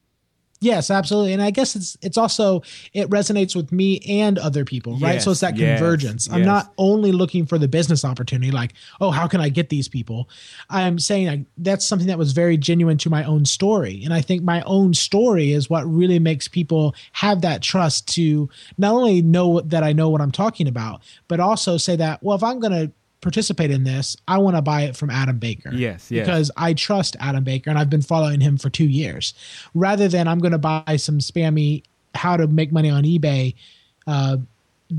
[0.62, 1.34] Yes absolutely.
[1.34, 2.62] And i guess it's it's also
[2.94, 5.22] it resonates with me and other people right?
[5.22, 6.30] So it's that yes, convergence.
[6.30, 6.46] I'm yes.
[6.46, 10.30] not only looking for the business opportunity like oh how can i get these people?
[10.70, 14.02] I'm saying like, that's something that was very genuine to my own story.
[14.04, 18.50] And i think my own story is what really makes people have that trust to
[18.78, 22.36] not only know that i know what i'm talking about but also say that well
[22.36, 25.72] if i'm going to participate in this i want to buy it from adam baker
[25.74, 26.26] Yes, yes.
[26.26, 29.34] because I trust Adam Baker and I've been following him for two years,
[29.74, 33.56] rather than I'm going to buy some spammy how to make money on eBay
[34.08, 34.38] uh,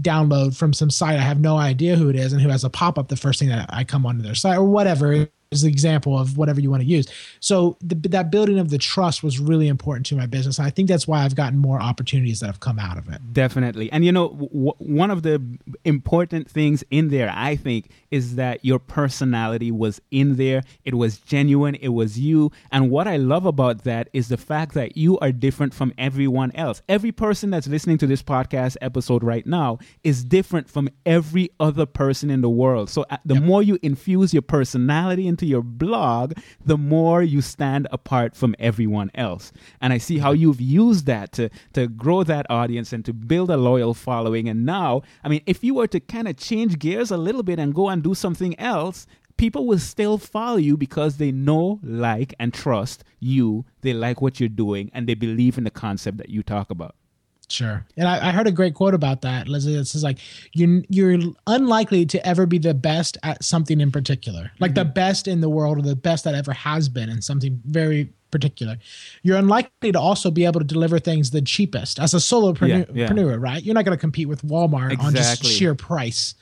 [0.01, 2.71] download from some site I have no idea who it is and who has a
[2.71, 5.69] pop up the first thing that I come onto their site or whatever is the
[5.69, 7.07] example of whatever you want to use.
[7.41, 10.59] So the, that building of the trust was really important to my business.
[10.59, 13.21] I think that's why I've gotten more opportunities that have come out of it.
[13.33, 13.93] Definitely.
[13.93, 15.43] And you know, w- one of the
[15.85, 20.63] important things in there, I think, is that your personality was in there.
[20.85, 21.75] It was genuine.
[21.77, 22.51] It was you.
[22.71, 26.53] And what I love about that is the fact that you are different from everyone
[26.55, 26.83] else.
[26.89, 31.87] Every person that's listening to this podcast episode right now is different from every other
[31.87, 32.91] person in the world.
[32.91, 37.43] So uh, the more you infuse your personality into to your blog, the more you
[37.43, 39.53] stand apart from everyone else.
[39.81, 43.51] And I see how you've used that to, to grow that audience and to build
[43.51, 44.49] a loyal following.
[44.49, 47.59] And now, I mean, if you were to kind of change gears a little bit
[47.59, 52.35] and go and do something else, people will still follow you because they know, like,
[52.39, 53.65] and trust you.
[53.81, 56.95] They like what you're doing and they believe in the concept that you talk about.
[57.53, 57.85] Sure.
[57.97, 59.75] And I, I, heard a great quote about that, Leslie.
[59.75, 60.19] It says like
[60.55, 64.51] you you're unlikely to ever be the best at something in particular.
[64.59, 64.79] Like mm-hmm.
[64.79, 68.11] the best in the world or the best that ever has been in something very
[68.31, 68.79] particular.
[69.23, 73.13] You're unlikely to also be able to deliver things the cheapest as a solopreneur, yeah,
[73.13, 73.37] yeah.
[73.39, 73.63] right?
[73.63, 75.07] You're not going to compete with Walmart exactly.
[75.07, 76.35] on just sheer price.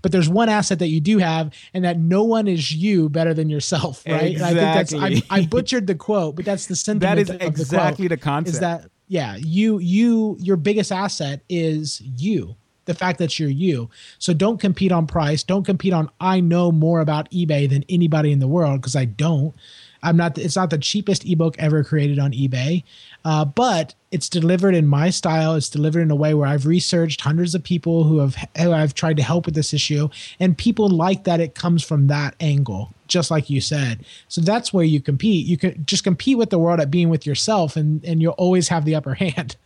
[0.00, 3.34] But there's one asset that you do have, and that no one is you better
[3.34, 4.32] than yourself, right?
[4.32, 4.60] Exactly.
[4.60, 7.26] I think that's I, I, butchered the quote, but that's the sentiment.
[7.26, 8.54] that is exactly the, the concept.
[8.54, 12.54] Is that yeah, you you your biggest asset is you.
[12.84, 13.90] The fact that you're you.
[14.18, 15.42] So don't compete on price.
[15.42, 19.04] Don't compete on I know more about eBay than anybody in the world because I
[19.04, 19.54] don't.
[20.02, 20.38] I'm not.
[20.38, 22.84] It's not the cheapest ebook ever created on eBay,
[23.24, 25.54] uh, but it's delivered in my style.
[25.54, 28.94] It's delivered in a way where I've researched hundreds of people who have who I've
[28.94, 32.92] tried to help with this issue, and people like that it comes from that angle,
[33.08, 34.04] just like you said.
[34.28, 35.46] So that's where you compete.
[35.46, 38.68] You can just compete with the world at being with yourself, and and you'll always
[38.68, 39.56] have the upper hand.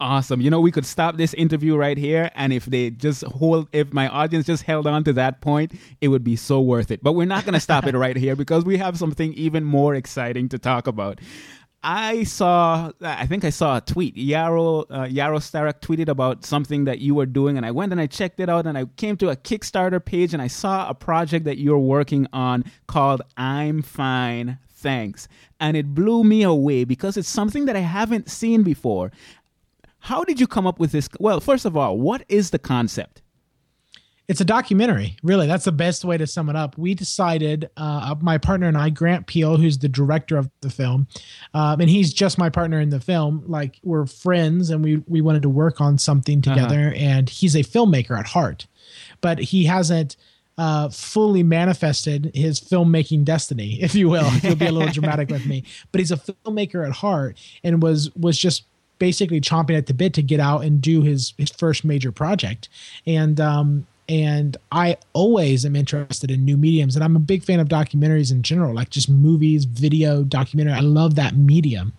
[0.00, 0.40] Awesome.
[0.40, 2.30] You know, we could stop this interview right here.
[2.34, 6.08] And if they just hold, if my audience just held on to that point, it
[6.08, 7.02] would be so worth it.
[7.02, 9.94] But we're not going to stop it right here because we have something even more
[9.94, 11.20] exciting to talk about.
[11.86, 14.16] I saw, I think I saw a tweet.
[14.16, 18.00] Yaro, uh, Yaro Starak tweeted about something that you were doing, and I went and
[18.00, 20.94] I checked it out, and I came to a Kickstarter page, and I saw a
[20.94, 25.28] project that you're working on called "I'm Fine, Thanks,"
[25.60, 29.12] and it blew me away because it's something that I haven't seen before.
[29.98, 31.08] How did you come up with this?
[31.20, 33.20] Well, first of all, what is the concept?
[34.26, 35.46] It's a documentary, really.
[35.46, 36.78] That's the best way to sum it up.
[36.78, 41.08] We decided, uh, my partner and I, Grant Peelle, who's the director of the film,
[41.52, 43.44] um, and he's just my partner in the film.
[43.46, 46.54] Like we're friends, and we we wanted to work on something uh-huh.
[46.54, 46.86] together.
[46.88, 46.96] Uh-huh.
[46.96, 48.66] And he's a filmmaker at heart,
[49.20, 50.16] but he hasn't
[50.56, 54.30] uh, fully manifested his filmmaking destiny, if you will.
[54.30, 58.14] He'll be a little dramatic with me, but he's a filmmaker at heart, and was
[58.16, 58.64] was just
[58.98, 62.68] basically chomping at the bit to get out and do his his first major project.
[63.06, 67.60] And um, and I always am interested in new mediums, and I'm a big fan
[67.60, 70.74] of documentaries in general, like just movies, video, documentary.
[70.74, 71.92] I love that medium,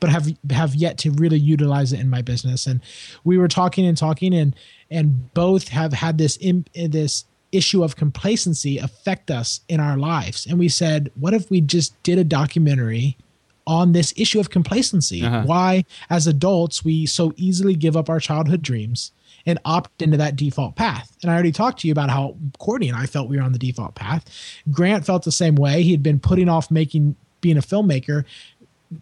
[0.00, 2.66] but have have yet to really utilize it in my business.
[2.66, 2.80] And
[3.24, 4.56] we were talking and talking, and
[4.90, 10.46] and both have had this in, this issue of complacency affect us in our lives.
[10.46, 13.16] And we said, what if we just did a documentary
[13.66, 15.22] on this issue of complacency.
[15.24, 15.42] Uh-huh.
[15.44, 19.12] Why, as adults, we so easily give up our childhood dreams
[19.46, 21.16] and opt into that default path.
[21.22, 23.52] And I already talked to you about how Courtney and I felt we were on
[23.52, 24.24] the default path.
[24.70, 25.82] Grant felt the same way.
[25.82, 28.24] He had been putting off making being a filmmaker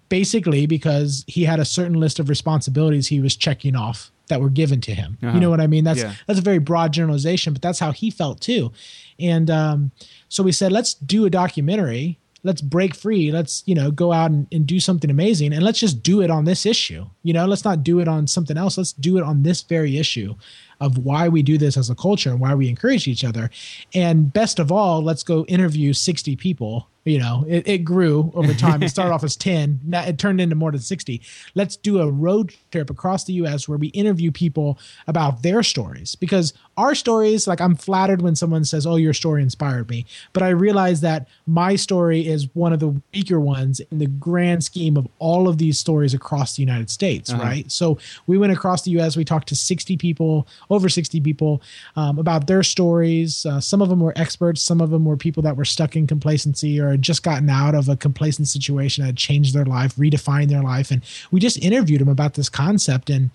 [0.09, 4.48] basically because he had a certain list of responsibilities he was checking off that were
[4.48, 5.18] given to him.
[5.22, 5.35] Uh-huh.
[5.35, 5.85] You know what I mean?
[5.85, 6.14] That's yeah.
[6.26, 8.72] that's a very broad generalization, but that's how he felt too.
[9.18, 9.90] And um,
[10.29, 13.31] so we said, let's do a documentary let's break free.
[13.33, 15.53] Let's you know go out and, and, do something amazing.
[15.53, 17.07] And let's just do it on this issue.
[17.22, 18.79] You know let's not do it on something else.
[18.79, 20.35] Let's do it on this very issue
[20.81, 23.50] of why we do this as a culture and why we encourage each other.
[23.94, 28.53] And best of all let's go interview 60 people you know it, it grew over
[28.55, 28.83] time.
[28.83, 31.21] It started off as 10 now it turned into more than 60
[31.55, 36.15] let's do a road trip across the us where we interview people about their stories
[36.15, 40.05] because our stories like i'm flattered when someone says oh your story inspired me.
[40.33, 44.65] But i realize that my story is one of the weaker ones in the grand
[44.65, 47.43] scheme of all of these stories across the united states uh-huh.
[47.43, 47.71] right?
[47.71, 51.63] So we went across the us we talked to 60 people over 60 people
[51.97, 53.47] um, about their stories.
[53.47, 56.07] Uh, some of them were experts some of them were people that were stuck in
[56.07, 60.48] complacency or had just gotten out of a complacent situation, had changed their life, redefined
[60.48, 63.11] their life, and we just interviewed them about this concept.
[63.11, 63.31] And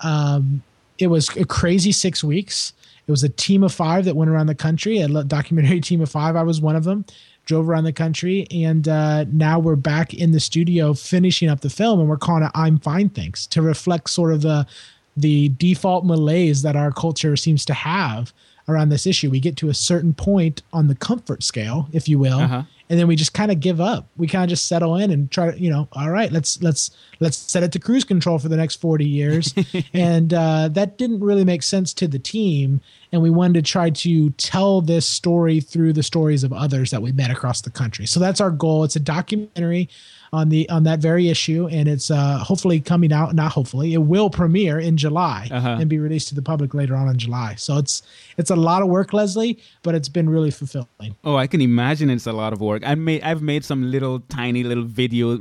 [0.00, 0.62] um,
[0.98, 2.72] it was a crazy six weeks.
[3.06, 6.10] It was a team of five that went around the country, a documentary team of
[6.10, 6.36] five.
[6.36, 7.04] I was one of them.
[7.46, 11.68] Drove around the country, and uh, now we're back in the studio finishing up the
[11.68, 14.66] film, and we're calling it "I'm Fine, Thanks" to reflect sort of the
[15.14, 18.32] the default malaise that our culture seems to have
[18.68, 19.30] around this issue.
[19.30, 22.98] We get to a certain point on the comfort scale, if you will, uh-huh and
[22.98, 24.06] then we just kind of give up.
[24.16, 26.90] We kind of just settle in and try to, you know, all right, let's let's
[27.18, 29.54] let's set it to cruise control for the next 40 years.
[29.94, 32.80] and uh, that didn't really make sense to the team.
[33.10, 37.00] and we wanted to try to tell this story through the stories of others that
[37.00, 38.06] we met across the country.
[38.06, 38.84] So that's our goal.
[38.84, 39.88] It's a documentary
[40.38, 43.28] on the on that very issue, and it's uh, hopefully coming out.
[43.42, 45.78] Not hopefully, it will premiere in July Uh-huh.
[45.80, 47.50] and be released to the public later on in July.
[47.66, 47.94] So it's
[48.40, 51.12] it's a lot of work, Leslie, but it's been really fulfilling.
[51.28, 52.82] Oh, I can imagine it's a lot of work.
[52.84, 55.38] I made, I've made some little tiny little videos,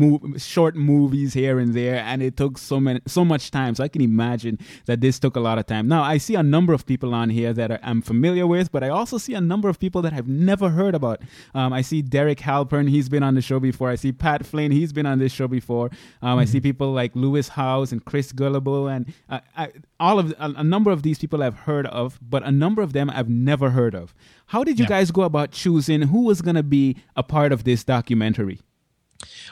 [0.00, 0.20] mo-
[0.54, 3.72] short movies here and there, and it took so many, so much time.
[3.76, 5.84] So I can imagine that this took a lot of time.
[5.88, 8.90] Now I see a number of people on here that I'm familiar with, but I
[8.98, 11.18] also see a number of people that I've never heard about.
[11.54, 13.88] Um, I see Derek Halpern, he's been on the show before.
[13.90, 15.88] I see Pat Flynn, he's been on this show before.
[16.20, 19.64] Um, I see people like Lewis Howes and Chris Guillebeau, and uh, I,
[20.00, 22.92] all of a, a number of these people I've heard of, but a number of
[22.92, 24.14] them I've never heard of.
[24.46, 24.88] How did you Yeah.
[24.96, 28.58] guys go about choosing who was going to be a part of this documentary?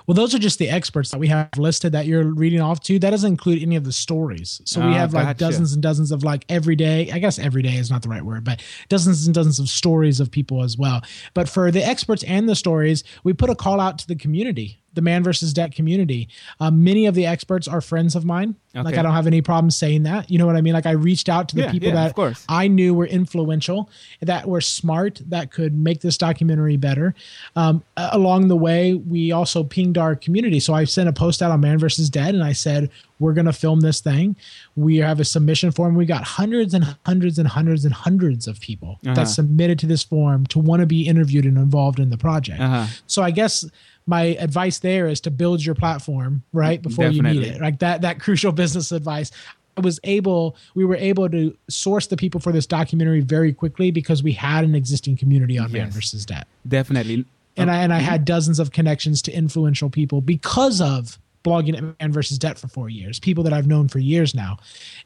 [0.07, 2.98] Well, those are just the experts that we have listed that you're reading off to.
[2.98, 4.61] That doesn't include any of the stories.
[4.64, 5.38] So we Ah, have like gotcha.
[5.38, 8.62] dozens and dozens of like everyday, I guess everyday is not the right word, but
[8.88, 11.03] dozens and dozens of stories of people as well.
[11.33, 14.81] But for the experts and the stories, we put a call out to the community,
[14.94, 16.28] the man versus debt community.
[16.61, 18.54] Um, many of the experts are friends of mine.
[18.76, 20.28] Like I don't have any problem saying that.
[20.28, 20.72] You know what I mean?
[20.72, 22.16] Like I reached out to the Yeah, people yeah, that.
[22.48, 23.88] I knew were influential,
[24.20, 27.14] that were smart, that could make this documentary better.
[27.54, 30.59] Um, along the way, we also pinged our community.
[30.59, 33.46] So I sent a post out on Man versus Debt, and I said, "We're going
[33.46, 34.35] to film this thing.
[34.74, 35.94] We have a submission form.
[35.94, 39.14] We got hundreds and hundreds and hundreds and hundreds of people Uh-huh.
[39.14, 42.61] that submitted to this form to want to be interviewed and involved in the project.
[42.61, 42.87] Uh-huh.
[43.07, 43.64] So I guess."
[44.06, 47.60] My advice there is to build your platform right before you need it.
[47.60, 49.30] Like that that crucial business advice.
[49.76, 53.90] I was able, we were able to source the people for this documentary very quickly
[53.90, 57.24] because we had an existing community on Man versus Debt, Definitely.
[57.56, 58.24] and uh, I and I had mm-hmm.
[58.26, 62.88] dozens of connections to influential people because of blogging at Man versus Debt for four
[62.88, 64.57] years, people that I've known for years now,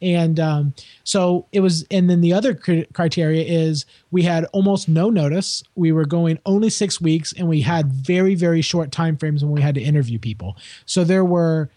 [0.01, 0.75] and um,
[1.05, 1.85] so it was.
[1.91, 5.63] And then the other cri- criteria is we had almost no notice.
[5.75, 9.53] We were going only six weeks, and we had very very short time frames when
[9.53, 10.57] we had to interview people.
[10.87, 11.69] So there were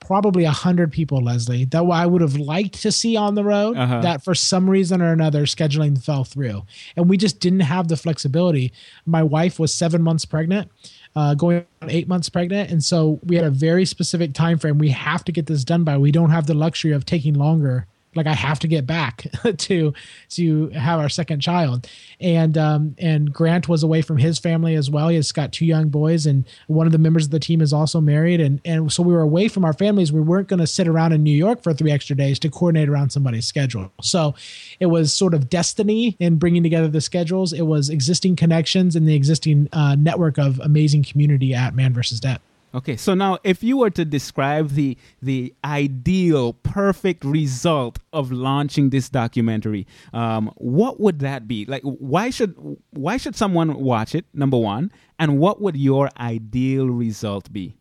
[0.00, 3.76] probably a hundred people, Leslie, that I would have liked to see on the road
[3.76, 4.00] Uh-huh.
[4.00, 6.62] that for some reason or another scheduling fell through.
[6.96, 8.72] And we just didn't have the flexibility.
[9.06, 10.70] My wife was seven months pregnant,
[11.16, 12.70] uh, going on eight months pregnant.
[12.70, 14.78] And so we had a very specific time frame.
[14.78, 15.98] We have to get this done by.
[15.98, 17.86] We don't have the luxury of taking longer.
[18.18, 19.26] Like I have to get back
[19.56, 19.94] to
[20.30, 21.88] to have our second child,
[22.20, 25.08] and um, and Grant was away from his family as well.
[25.08, 27.72] He has got two young boys, and one of the members of the team is
[27.72, 30.12] also married, and and so we were away from our families.
[30.12, 32.88] We weren't going to sit around in New York for three extra days to coordinate
[32.88, 33.92] around somebody's schedule.
[34.02, 34.34] So
[34.80, 37.52] it was sort of destiny in bringing together the schedules.
[37.52, 42.20] It was existing connections and the existing uh, network of amazing community at Man versus
[42.20, 42.40] Debt.
[42.74, 48.90] Okay, so now if you were to describe the the ideal, perfect result of launching
[48.90, 51.64] this documentary, um, what would that be?
[51.64, 52.54] Like, why should
[52.90, 54.26] why should someone watch it?
[54.34, 57.76] Number one, and what would your ideal result be?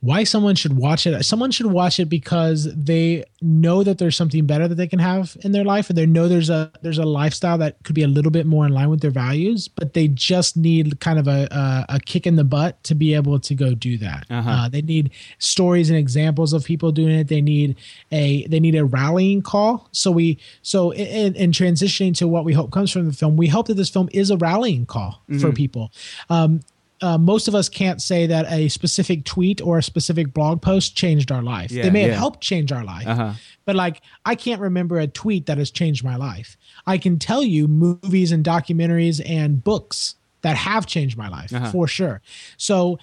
[0.00, 4.46] Why someone should watch it someone should watch it because they know that there's something
[4.46, 7.04] better that they can have in their life and they know there's a there's a
[7.04, 10.08] lifestyle that could be a little bit more in line with their values but they
[10.08, 13.54] just need kind of a a, a kick in the butt to be able to
[13.54, 14.26] go do that.
[14.30, 14.50] Uh-huh.
[14.50, 17.28] uh, they need stories and examples of people doing it.
[17.28, 17.76] They need
[18.10, 19.88] a they need a rallying call.
[19.92, 23.48] So we so in, in transitioning to what we hope comes from the film we
[23.48, 25.92] hope that this film is a rallying call for people.
[26.28, 26.60] Um,
[27.02, 30.96] uh, most of us can't say that a specific tweet or a specific blog post
[30.96, 31.70] changed our life.
[31.70, 32.08] Yeah, they may yeah.
[32.08, 33.32] have helped change our life, Uh-huh.
[33.64, 36.56] but like I can't remember a tweet that has changed my life.
[36.86, 41.70] I can tell you movies and documentaries and books that have changed my life Uh-huh.
[41.70, 42.20] for sure.
[42.56, 42.98] So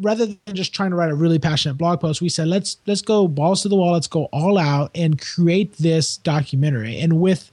[0.00, 3.02] rather than just trying to write a really passionate blog post, we said let's let's
[3.02, 6.98] go balls to the wall, let's go all out and create this documentary.
[6.98, 7.50] And with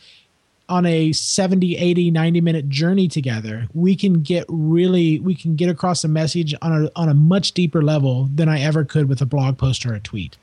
[0.71, 5.69] on a 70 80 90 minute journey together we can get really we can get
[5.69, 9.21] across a message on a on a much deeper level than i ever could with
[9.21, 10.37] a blog post or a tweet.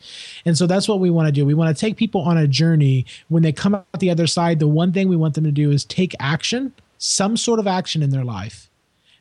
[0.44, 1.44] And so that's what we want to do.
[1.44, 3.06] We want to take people on a journey.
[3.28, 5.70] When they come out the other side the one thing we want them to do
[5.70, 8.68] is take action some sort of action in their life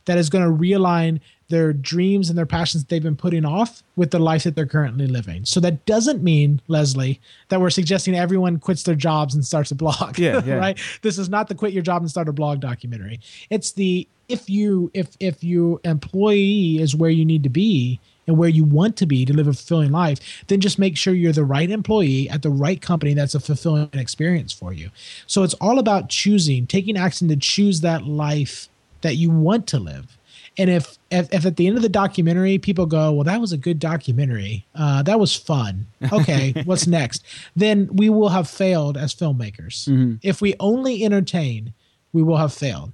[0.05, 4.11] that is going to realign their dreams and their passions they've been putting off with
[4.11, 5.45] the life that they're currently living.
[5.45, 9.75] So that doesn't mean, Leslie, that we're suggesting everyone quits their jobs and starts a
[9.75, 10.17] blog.
[10.19, 10.55] Yeah, yeah.
[10.57, 10.79] right.
[11.01, 13.19] This is not the quit your job and start a blog documentary.
[13.49, 18.37] It's the if you if if you employee is where you need to be and
[18.37, 21.31] where you want to be to live a fulfilling life, then just make sure you're
[21.31, 24.89] the right employee at the right company that's a fulfilling experience for you.
[25.27, 28.67] So it's all about choosing, taking action to choose that life
[29.01, 30.16] that you want to live
[30.57, 33.51] and if, if if at the end of the documentary people go, well, that was
[33.51, 35.85] a good documentary, uh, that was fun.
[36.11, 37.23] Okay, what's next?
[37.55, 39.87] Then we will have failed as filmmakers.
[40.23, 41.73] If we only entertain,
[42.11, 42.91] we will have failed.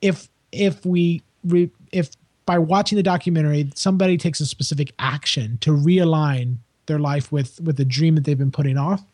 [0.00, 2.10] If if we re, if
[2.46, 7.76] by watching the documentary somebody takes a specific action to realign their life with with
[7.76, 9.04] the dream that they've been putting off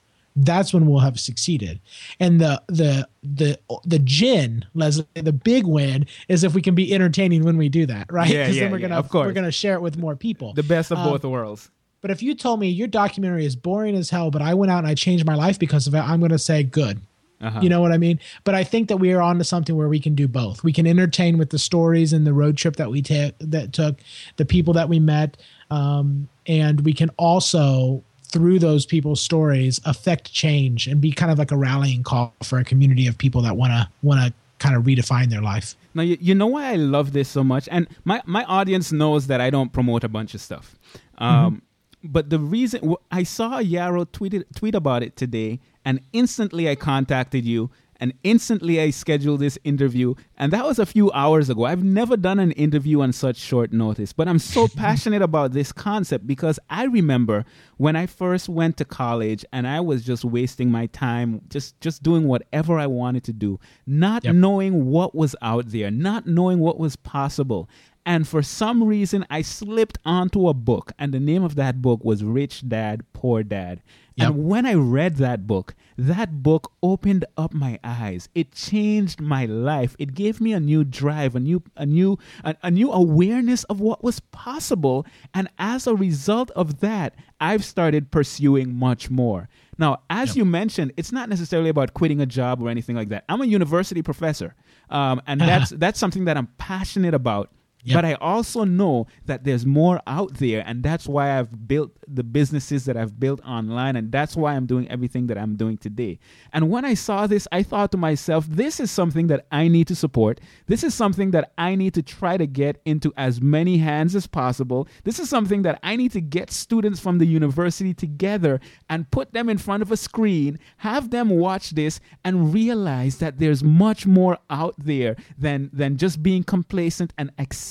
[0.45, 1.81] that's when we'll have succeeded
[2.21, 6.95] and the the the the gin leslie the big win is if we can be
[6.95, 9.27] entertaining when we do that right Yeah, yeah, then we're gonna of course.
[9.27, 11.71] we're gonna share it with more people The best of Um, both worlds.
[12.03, 14.79] but if you told me your documentary is boring as hell but i went out
[14.79, 17.01] and i changed my life because of it i'm gonna say good
[17.41, 17.61] Uh-huh.
[17.63, 18.19] you know what I mean?
[18.43, 20.65] But I think that we are on to something where we can do both.
[20.65, 23.95] We can entertain with the stories and the road trip that we ta- that took,
[24.39, 25.37] the people that we met,
[25.71, 31.39] um, and we can also through those people's stories affect change and be kind of
[31.39, 34.77] like a rallying call for a community of people that want to want to kind
[34.77, 35.77] of redefine their life.
[35.95, 39.27] Now you, you know why I love this so much, and my my audience knows
[39.29, 40.77] that I don't promote a bunch of stuff.
[41.19, 41.63] Um,
[42.05, 47.45] But the reason I saw Yaro tweeted tweet about it today, and instantly I contacted
[47.45, 47.71] you,
[48.01, 51.65] and instantly I scheduled this interview, and that was a few hours ago.
[51.65, 55.73] I've never done an interview on such short notice, but I'm so passionate about this
[55.73, 57.45] concept because I remember
[57.77, 62.03] when I first went to college and I was just wasting my time, just just
[62.03, 64.35] doing whatever I wanted to do, not Yep.
[64.37, 67.69] knowing what was out there, not knowing what was possible.
[68.07, 72.03] And for some reason, I slipped onto a book, and the name of that book
[72.05, 73.83] was Rich Dad, Poor Dad.
[74.19, 74.29] Yep.
[74.29, 78.29] And when I read that book, that book opened up my eyes.
[78.35, 79.95] It changed my life.
[79.99, 83.81] It gave me a new drive, a new, a new, a, a new awareness of
[83.81, 85.07] what was possible.
[85.35, 89.49] And as a result of that, I've started pursuing much more.
[89.79, 93.25] Now, as you mentioned, it's not necessarily about quitting a job or anything like that.
[93.29, 94.57] I'm a university professor,
[94.91, 97.53] um, and that's that's something that I'm passionate about.
[97.87, 102.25] But I also know that there's more out there, and that's why I've built the
[102.25, 106.19] businesses that I've built online, and that's why I'm doing everything that I'm doing today.
[106.53, 109.87] And when I saw this, I thought to myself, this is something that I need
[109.89, 110.41] to support.
[110.67, 114.27] This is something that I need to try to get into as many hands as
[114.27, 114.89] possible.
[115.05, 118.61] This is something that I need to get students from the university together
[118.91, 123.39] and put them in front of a screen, have them watch this, and realize that
[123.39, 127.68] there's much more out there than, than just being complacent and accepting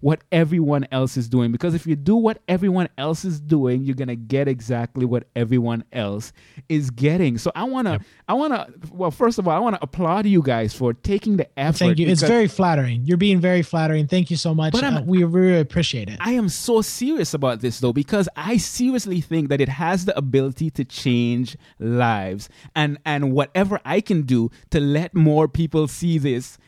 [0.00, 1.52] what everyone else is doing.
[1.52, 5.84] Because if you do what everyone else is doing, you're gonna get exactly what everyone
[5.92, 6.32] else
[6.68, 7.38] is getting.
[7.38, 10.92] So I wanna, I wanna, well, first of all, I wanna applaud you guys for
[10.92, 11.78] taking the effort.
[11.78, 12.08] Thank you.
[12.08, 13.02] It's very flattering.
[13.04, 14.06] You're being very flattering.
[14.06, 14.72] Thank you so much.
[14.72, 16.16] But Uh, we really appreciate it.
[16.20, 20.16] I am so serious about this though because I seriously think that it has the
[20.16, 26.18] ability to change lives and and whatever I can do to let more people see
[26.18, 26.58] this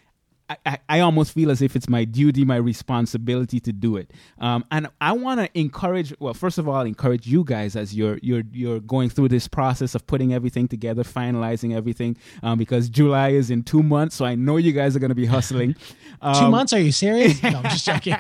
[0.51, 4.11] I, I, I almost feel as if it's my duty, my responsibility to do it.
[4.41, 6.13] Um, and I want to encourage.
[6.19, 9.95] Well, first of all, encourage you guys as you're you're you're going through this process
[9.95, 12.17] of putting everything together, finalizing everything.
[12.43, 15.15] Um, because July is in two months, so I know you guys are going to
[15.15, 15.77] be hustling.
[16.23, 16.75] Um, Two months?
[16.75, 17.43] Are you serious?
[17.51, 18.15] No, I'm just joking.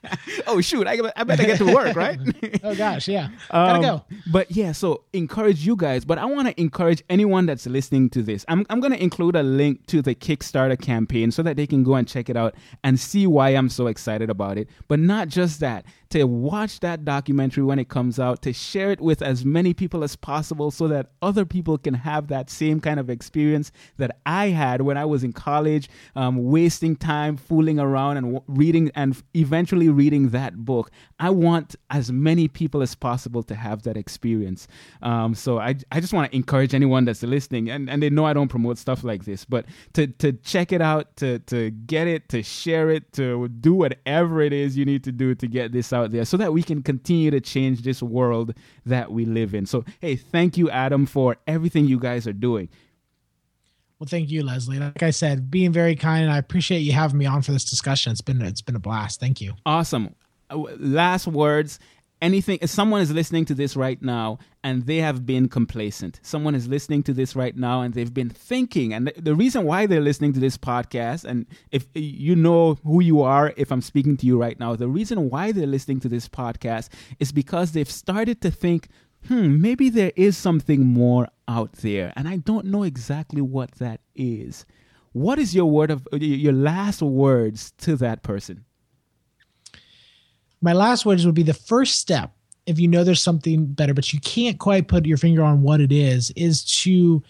[0.46, 0.86] oh shoot!
[0.86, 2.18] I, I better get to work, right?
[2.62, 3.30] oh gosh, yeah.
[3.50, 4.04] Gotta Um, go.
[4.30, 6.04] But yeah, so encourage you guys.
[6.04, 8.44] But I want to encourage anyone that's listening to this.
[8.48, 11.75] I'm, I'm going to include a link to the Kickstarter campaign so that they can
[11.82, 12.54] go and check it out
[12.84, 14.68] and see why I'm so excited about it.
[14.88, 19.00] But not just that, to watch that documentary when it comes out, to share it
[19.00, 23.00] with as many people as possible so that other people can have that same kind
[23.00, 28.18] of experience that I had when I was in college, um, wasting time fooling around
[28.18, 30.90] and w- reading and eventually reading that book.
[31.18, 34.68] I want as many people as possible to have that experience.
[35.02, 38.24] Um, so I, I just want to encourage anyone that's listening, and, and they know
[38.24, 42.06] I don't promote stuff like this, but to, to check it out, to, to get
[42.06, 45.72] it, to share it, to do whatever it is you need to do to get
[45.72, 49.54] this out there so that we can continue to change this world that we live
[49.54, 49.66] in.
[49.66, 52.68] So, hey, thank you, Adam, for everything you guys are doing.
[53.98, 54.78] Well, thank you, Leslie.
[54.78, 57.64] Like I said, being very kind, and I appreciate you having me on for this
[57.64, 58.12] discussion.
[58.12, 59.20] It's been it's been a blast.
[59.20, 59.54] Thank you.
[59.64, 60.14] Awesome.
[60.50, 61.78] Uh, Last words.
[62.22, 66.54] Anything, if someone is listening to this right now and they have been complacent, someone
[66.54, 69.86] is listening to this right now and they've been thinking, and the, the reason why
[69.86, 74.16] they're listening to this podcast, and if you know who you are, if I'm speaking
[74.16, 76.88] to you right now, the reason why they're listening to this podcast
[77.18, 78.88] is because they've started to think,
[79.28, 84.00] hmm, maybe there is something more out there, and I don't know exactly what that
[84.14, 84.64] is.
[85.12, 88.65] What is your word of your last words to that person?
[90.62, 92.32] My last words would be the first step.
[92.66, 95.80] If you know there's something better, but you can't quite put your finger on what
[95.80, 97.22] it is, is to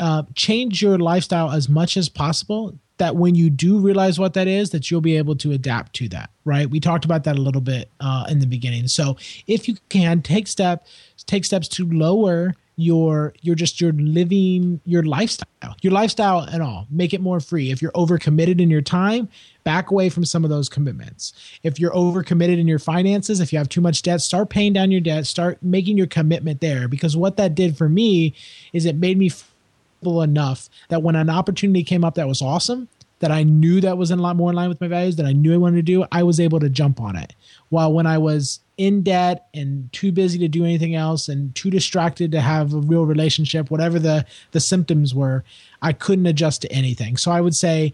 [0.00, 4.46] uh, change your lifestyle as much as possible that when you do realize what that
[4.46, 6.70] is, that you'll be able to adapt to that, right?
[6.70, 8.86] We talked about that a little bit uh, in the beginning.
[8.88, 10.86] So if you can take step,
[11.26, 16.86] take steps to lower your your just your living your lifestyle your lifestyle and all.
[16.90, 17.70] Make it more free.
[17.70, 19.28] If you're overcommitted in your time
[19.62, 21.32] back away from some of those commitments.
[21.62, 24.90] If you're overcommitted in your finances if you have too much debt start paying down
[24.90, 25.26] your debt.
[25.26, 26.88] Start making your commitment there.
[26.88, 28.34] Because what that did for me
[28.72, 32.88] is it made me feel enough that when an opportunity came up that was awesome
[33.20, 35.24] that I knew that was in a lot more in line with my values that
[35.24, 37.34] I knew I wanted to do, I was able to jump on it.
[37.74, 41.70] While when I was in debt and too busy to do anything else and too
[41.70, 45.42] distracted to have a real relationship, whatever the the symptoms were,
[45.82, 47.16] I couldn't adjust to anything.
[47.16, 47.92] So I would say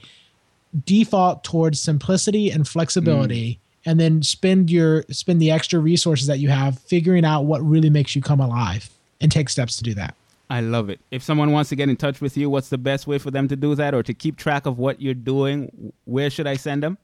[0.85, 3.53] default towards simplicity and flexibility.
[3.53, 3.59] Mm.
[3.87, 7.89] And then spend your spend the extra resources that you have figuring out what really
[7.89, 8.91] makes you come alive
[9.23, 10.15] and take steps to do that.
[10.51, 11.01] I love it.
[11.11, 13.49] If someone wants to get in touch with you, what's the best way for them
[13.49, 15.95] to do that or to keep track of what you're doing?
[16.05, 16.99] Where should I send them?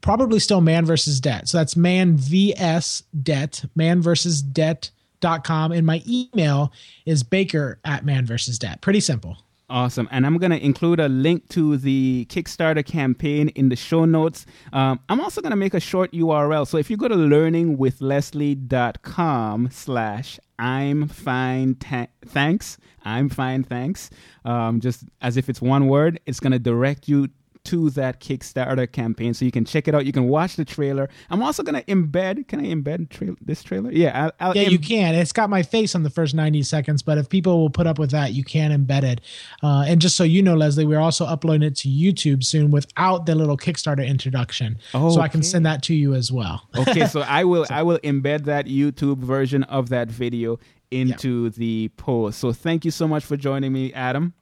[0.00, 1.48] Probably still man versus debt.
[1.48, 5.72] So that's man vs debt, man versus debt.com.
[5.72, 6.72] And my email
[7.06, 8.80] is baker at man versus debt.
[8.80, 9.38] Pretty simple.
[9.70, 10.08] Awesome.
[10.10, 14.44] And I'm going to include a link to the Kickstarter campaign in the show notes.
[14.72, 16.66] Um, I'm also going to make a short URL.
[16.66, 22.78] So if you go to learningwithleslie.com slash I'm fine, ta- thanks.
[23.04, 24.10] I'm fine, thanks.
[24.44, 27.28] Um, just as if it's one word, it's going to direct you
[27.64, 29.34] to that Kickstarter campaign.
[29.34, 30.06] So you can check it out.
[30.06, 31.08] You can watch the trailer.
[31.30, 32.48] I'm also going to embed.
[32.48, 33.90] Can I embed tra- this trailer?
[33.92, 34.24] Yeah.
[34.40, 35.14] I'll, I'll Yeah, you can.
[35.14, 37.98] It's got my face on the first 90 seconds, but if people will put up
[37.98, 39.20] with that, you can embed it.
[39.62, 43.26] Uh, and just so you know, Leslie, we're also uploading it to YouTube soon without
[43.26, 44.78] the little Kickstarter introduction.
[44.92, 46.68] So I can send that to you as well.
[46.76, 50.58] okay, so I will I will embed that YouTube version of that video
[50.90, 52.38] into the post.
[52.40, 54.34] So thank you so much for joining me, Adam.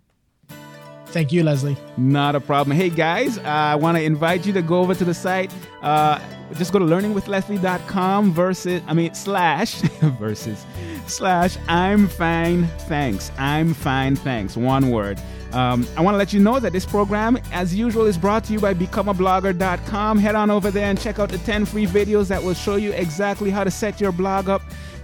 [1.11, 1.77] Thank you, Leslie.
[1.97, 2.77] Not a problem.
[2.77, 5.53] Hey guys, uh, I want to invite you to go over to the site.
[5.81, 6.21] Uh,
[6.55, 9.75] just go to learningwithleslie.com versus I mean slash
[10.19, 10.65] versus
[11.07, 13.33] slash I'm fine thanks.
[13.39, 14.57] I'm fine thanks.
[14.57, 15.21] One word.
[15.53, 18.53] Um, I want to let you know that this program, as usual, is brought to
[18.53, 20.19] you by becomeablogger.com.
[20.19, 22.93] Head on over there and check out the 10 free videos that will show you
[22.93, 24.61] exactly how to set your blog up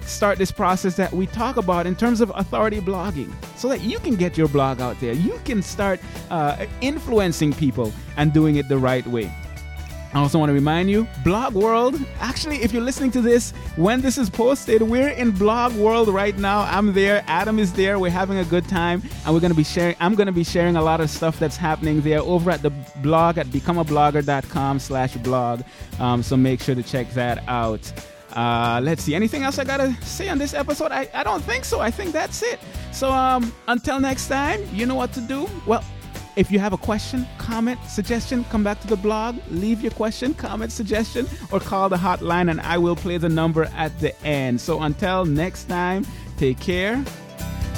[0.07, 3.99] start this process that we talk about in terms of authority blogging so that you
[3.99, 5.13] can get your blog out there.
[5.13, 6.01] You can start
[6.31, 9.33] uh, influencing people and doing it the right way.
[10.15, 12.01] I also want to remind you, Blog World.
[12.21, 16.39] Actually, if you're listening to this when this is posted, we're in Blog World right
[16.39, 16.61] now.
[16.61, 17.25] I'm there.
[17.27, 17.99] Adam is there.
[17.99, 19.97] We're having a good time, and we're going to be sharing.
[19.99, 22.71] I'm going to be sharing a lot of stuff that's happening there over at the
[23.03, 25.63] blog at becomeablogger.com/blog.
[25.99, 27.93] Um, so make sure to check that out.
[28.35, 29.15] Uh, let's see.
[29.15, 30.91] Anything else I gotta say on this episode?
[30.93, 31.81] I, I don't think so.
[31.81, 32.59] I think that's it.
[32.93, 35.49] So um, until next time, you know what to do.
[35.67, 35.85] Well,
[36.37, 40.35] if you have a question, comment, suggestion, come back to the blog, leave your question,
[40.35, 44.61] comment, suggestion, or call the hotline, and I will play the number at the end.
[44.61, 46.05] So until next time,
[46.37, 47.05] take care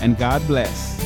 [0.01, 0.97] and God bless.